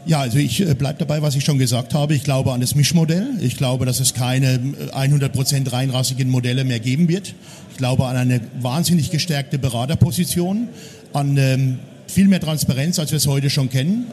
[0.08, 2.16] Ja, also ich äh, bleibe dabei, was ich schon gesagt habe.
[2.16, 3.28] Ich glaube an das Mischmodell.
[3.42, 7.34] Ich glaube, dass es keine 100% äh, reinrassigen Modelle mehr geben wird.
[7.72, 10.70] Ich glaube an eine wahnsinnig gestärkte Beraterposition,
[11.12, 14.06] an ähm, viel mehr Transparenz, als wir es heute schon kennen,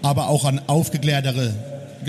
[0.00, 1.52] aber auch an aufgeklärtere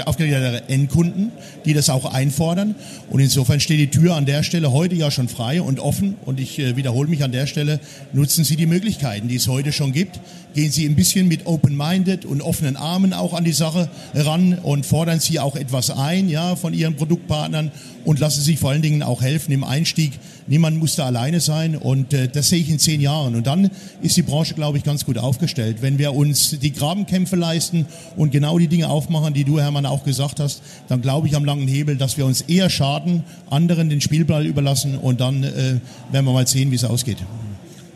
[0.03, 1.31] aufgeklärtere Endkunden,
[1.65, 2.75] die das auch einfordern.
[3.09, 6.15] Und insofern steht die Tür an der Stelle heute ja schon frei und offen.
[6.25, 7.79] Und ich äh, wiederhole mich an der Stelle,
[8.13, 10.19] nutzen Sie die Möglichkeiten, die es heute schon gibt.
[10.53, 14.85] Gehen Sie ein bisschen mit open-minded und offenen Armen auch an die Sache ran und
[14.85, 17.71] fordern Sie auch etwas ein, ja, von Ihren Produktpartnern
[18.05, 20.13] und lassen sich vor allen Dingen auch helfen im Einstieg.
[20.47, 23.33] Niemand muss da alleine sein und äh, das sehe ich in zehn Jahren.
[23.33, 23.71] Und dann
[24.03, 25.77] ist die Branche, glaube ich, ganz gut aufgestellt.
[25.81, 30.03] Wenn wir uns die Grabenkämpfe leisten und genau die Dinge aufmachen, die du, Hermann, auch
[30.03, 34.01] gesagt hast, dann glaube ich am langen Hebel, dass wir uns eher schaden, anderen den
[34.01, 35.79] Spielball überlassen und dann äh,
[36.11, 37.17] werden wir mal sehen, wie es ausgeht.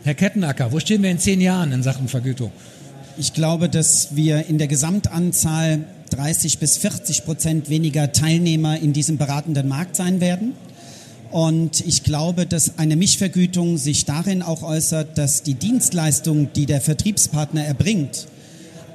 [0.02, 2.50] Herr Kettenacker, wo stehen wir in zehn Jahren in Sachen Vergütung?
[3.16, 9.18] Ich glaube, dass wir in der Gesamtanzahl 30 bis 40 Prozent weniger Teilnehmer in diesem
[9.18, 10.54] beratenden Markt sein werden.
[11.30, 16.80] Und ich glaube, dass eine Mischvergütung sich darin auch äußert, dass die Dienstleistung, die der
[16.80, 18.26] Vertriebspartner erbringt,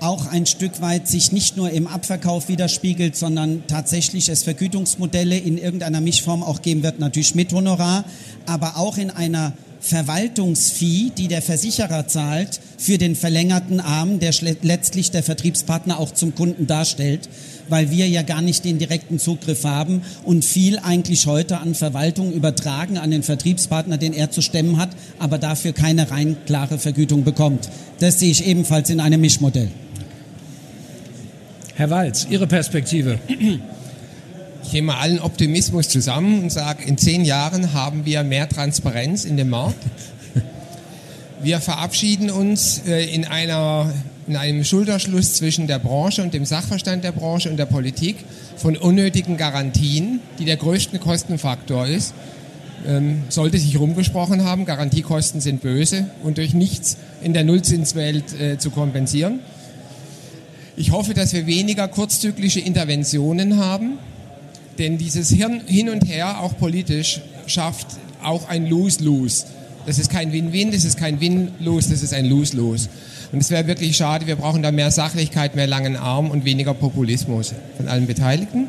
[0.01, 5.57] auch ein Stück weit sich nicht nur im Abverkauf widerspiegelt, sondern tatsächlich es Vergütungsmodelle in
[5.57, 8.03] irgendeiner Mischform auch geben wird, natürlich mit Honorar,
[8.45, 15.11] aber auch in einer Verwaltungsfee, die der Versicherer zahlt für den verlängerten Arm, der letztlich
[15.11, 17.29] der Vertriebspartner auch zum Kunden darstellt,
[17.69, 22.31] weil wir ja gar nicht den direkten Zugriff haben und viel eigentlich heute an Verwaltung
[22.31, 24.89] übertragen an den Vertriebspartner, den er zu stemmen hat,
[25.19, 27.69] aber dafür keine rein klare Vergütung bekommt.
[27.99, 29.69] Das sehe ich ebenfalls in einem Mischmodell.
[31.75, 33.19] Herr Walz, Ihre Perspektive.
[34.63, 39.37] Ich nehme allen Optimismus zusammen und sage, in zehn Jahren haben wir mehr Transparenz in
[39.37, 39.77] dem Markt.
[41.43, 43.93] Wir verabschieden uns äh, in, einer,
[44.27, 48.17] in einem Schulterschluss zwischen der Branche und dem Sachverstand der Branche und der Politik
[48.57, 52.13] von unnötigen Garantien, die der größte Kostenfaktor ist.
[52.87, 58.57] Ähm, sollte sich rumgesprochen haben, Garantiekosten sind böse und durch nichts in der Nullzinswelt äh,
[58.57, 59.39] zu kompensieren.
[60.77, 63.97] Ich hoffe, dass wir weniger kurzzyklische Interventionen haben,
[64.77, 67.87] denn dieses Hirn hin und her, auch politisch, schafft
[68.21, 69.45] auch ein Lose-Lose.
[69.85, 72.89] Das ist kein Win-Win, das ist kein Win-Lose, das ist ein Lose-Lose.
[73.31, 76.73] Und es wäre wirklich schade, wir brauchen da mehr Sachlichkeit, mehr langen Arm und weniger
[76.73, 78.67] Populismus von allen Beteiligten.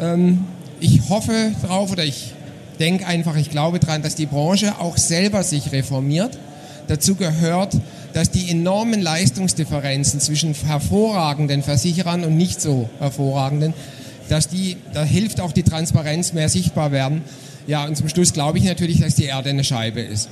[0.00, 0.44] Ähm,
[0.80, 2.32] ich hoffe drauf oder ich
[2.78, 6.38] denke einfach, ich glaube daran, dass die Branche auch selber sich reformiert.
[6.88, 7.76] Dazu gehört,
[8.12, 13.72] dass die enormen Leistungsdifferenzen zwischen hervorragenden Versicherern und nicht so hervorragenden
[14.28, 17.22] dass die, da hilft auch die Transparenz mehr sichtbar werden.
[17.66, 20.28] Ja, und zum Schluss glaube ich natürlich, dass die Erde eine Scheibe ist.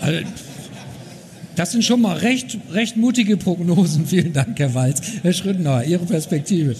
[0.00, 0.20] Also,
[1.56, 4.06] das sind schon mal recht, recht mutige Prognosen.
[4.06, 5.00] Vielen Dank, Herr Walz.
[5.22, 6.76] Herr Schrödenauer, Ihre Perspektive.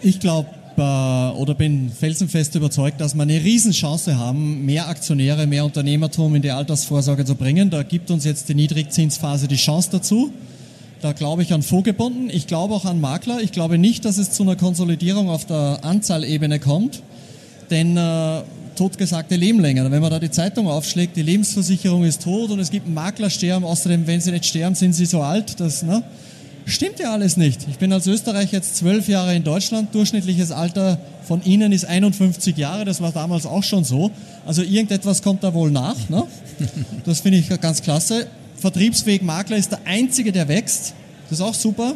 [0.00, 5.64] Ich glaube äh, oder bin felsenfest überzeugt, dass wir eine Riesenchance haben, mehr Aktionäre, mehr
[5.64, 7.70] Unternehmertum in die Altersvorsorge zu bringen.
[7.70, 10.32] Da gibt uns jetzt die Niedrigzinsphase die Chance dazu.
[11.00, 12.30] Da glaube ich an Fondsgebunden.
[12.30, 13.40] Ich glaube auch an Makler.
[13.42, 17.02] Ich glaube nicht, dass es zu einer Konsolidierung auf der Anzahlebene kommt,
[17.70, 18.42] denn äh,
[18.82, 19.88] totgesagte leben länger.
[19.92, 23.62] Wenn man da die Zeitung aufschlägt, die Lebensversicherung ist tot und es gibt Maklersterben.
[23.62, 25.60] Außerdem, wenn sie nicht sterben, sind sie so alt.
[25.60, 26.02] Das ne?
[26.66, 27.60] stimmt ja alles nicht.
[27.70, 29.94] Ich bin als Österreicher jetzt zwölf Jahre in Deutschland.
[29.94, 32.84] Durchschnittliches Alter von Ihnen ist 51 Jahre.
[32.84, 34.10] Das war damals auch schon so.
[34.44, 36.08] Also irgendetwas kommt da wohl nach.
[36.08, 36.24] Ne?
[37.04, 38.26] Das finde ich ganz klasse.
[38.56, 40.94] Vertriebsweg Makler ist der einzige, der wächst.
[41.30, 41.94] Das ist auch super.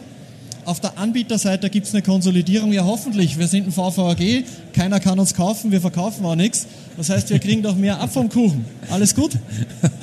[0.67, 2.73] Auf der Anbieterseite gibt es eine Konsolidierung.
[2.73, 3.39] Ja, hoffentlich.
[3.39, 4.43] Wir sind ein VVAG.
[4.73, 5.71] Keiner kann uns kaufen.
[5.71, 6.67] Wir verkaufen auch nichts.
[6.97, 8.65] Das heißt, wir kriegen doch mehr ab vom Kuchen.
[8.91, 9.31] Alles gut?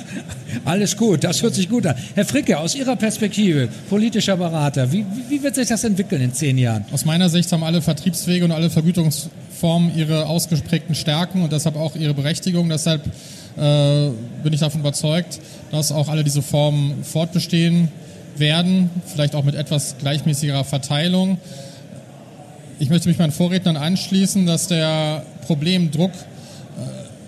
[0.64, 1.22] Alles gut.
[1.22, 1.96] Das hört sich gut an.
[2.14, 6.56] Herr Fricke, aus Ihrer Perspektive, politischer Berater, wie, wie wird sich das entwickeln in zehn
[6.56, 6.86] Jahren?
[6.92, 11.94] Aus meiner Sicht haben alle Vertriebswege und alle Vergütungsformen ihre ausgeprägten Stärken und deshalb auch
[11.94, 12.70] ihre Berechtigung.
[12.70, 13.04] Deshalb
[13.58, 14.08] äh,
[14.42, 15.40] bin ich davon überzeugt,
[15.70, 17.88] dass auch alle diese Formen fortbestehen
[18.38, 21.38] werden, vielleicht auch mit etwas gleichmäßigerer Verteilung.
[22.78, 26.14] Ich möchte mich meinen Vorrednern anschließen, dass der Problemdruck, äh,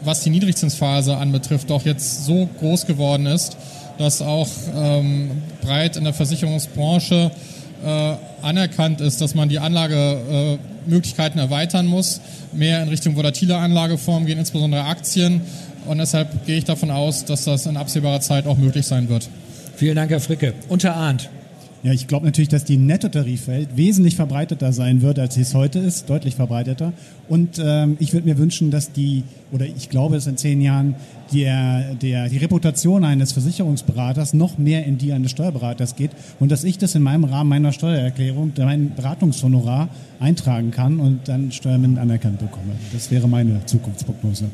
[0.02, 3.56] was die Niedrigzinsphase anbetrifft, doch jetzt so groß geworden ist,
[3.98, 5.30] dass auch ähm,
[5.62, 7.30] breit in der Versicherungsbranche
[7.84, 12.20] äh, anerkannt ist, dass man die Anlagemöglichkeiten erweitern muss,
[12.52, 15.42] mehr in Richtung volatile Anlageformen gehen, insbesondere Aktien
[15.86, 19.28] und deshalb gehe ich davon aus, dass das in absehbarer Zeit auch möglich sein wird.
[19.76, 20.54] Vielen Dank, Herr Fricke.
[20.68, 21.28] Unter Arndt.
[21.82, 25.78] Ja, ich glaube natürlich, dass die Nettotarifwelt wesentlich verbreiteter sein wird, als sie es heute
[25.78, 26.94] ist, deutlich verbreiteter.
[27.28, 29.22] Und ähm, ich würde mir wünschen, dass die,
[29.52, 30.96] oder ich glaube, dass in zehn Jahren
[31.32, 36.64] der, der, die Reputation eines Versicherungsberaters noch mehr in die eines Steuerberaters geht und dass
[36.64, 42.38] ich das in meinem Rahmen meiner Steuererklärung, mein Beratungshonorar eintragen kann und dann Steuermittel anerkannt
[42.38, 42.72] bekomme.
[42.94, 44.46] Das wäre meine Zukunftsprognose.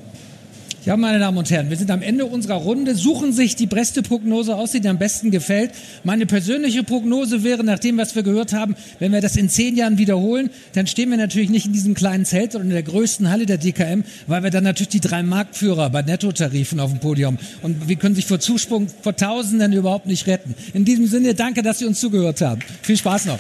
[0.85, 4.03] Ja, meine Damen und Herren, wir sind am Ende unserer Runde, suchen sich die beste
[4.03, 5.71] Prognose aus, die dir am besten gefällt.
[6.03, 9.77] Meine persönliche Prognose wäre, nach dem, was wir gehört haben, wenn wir das in zehn
[9.77, 13.31] Jahren wiederholen, dann stehen wir natürlich nicht in diesem kleinen Zelt, sondern in der größten
[13.31, 17.39] Halle der DKM, weil wir dann natürlich die drei Marktführer bei Nettotarifen auf dem Podium
[17.63, 20.57] und wir können sich vor Zusprung vor Tausenden überhaupt nicht retten.
[20.75, 22.61] In diesem Sinne, danke, dass Sie uns zugehört haben.
[22.83, 23.39] Viel Spaß noch.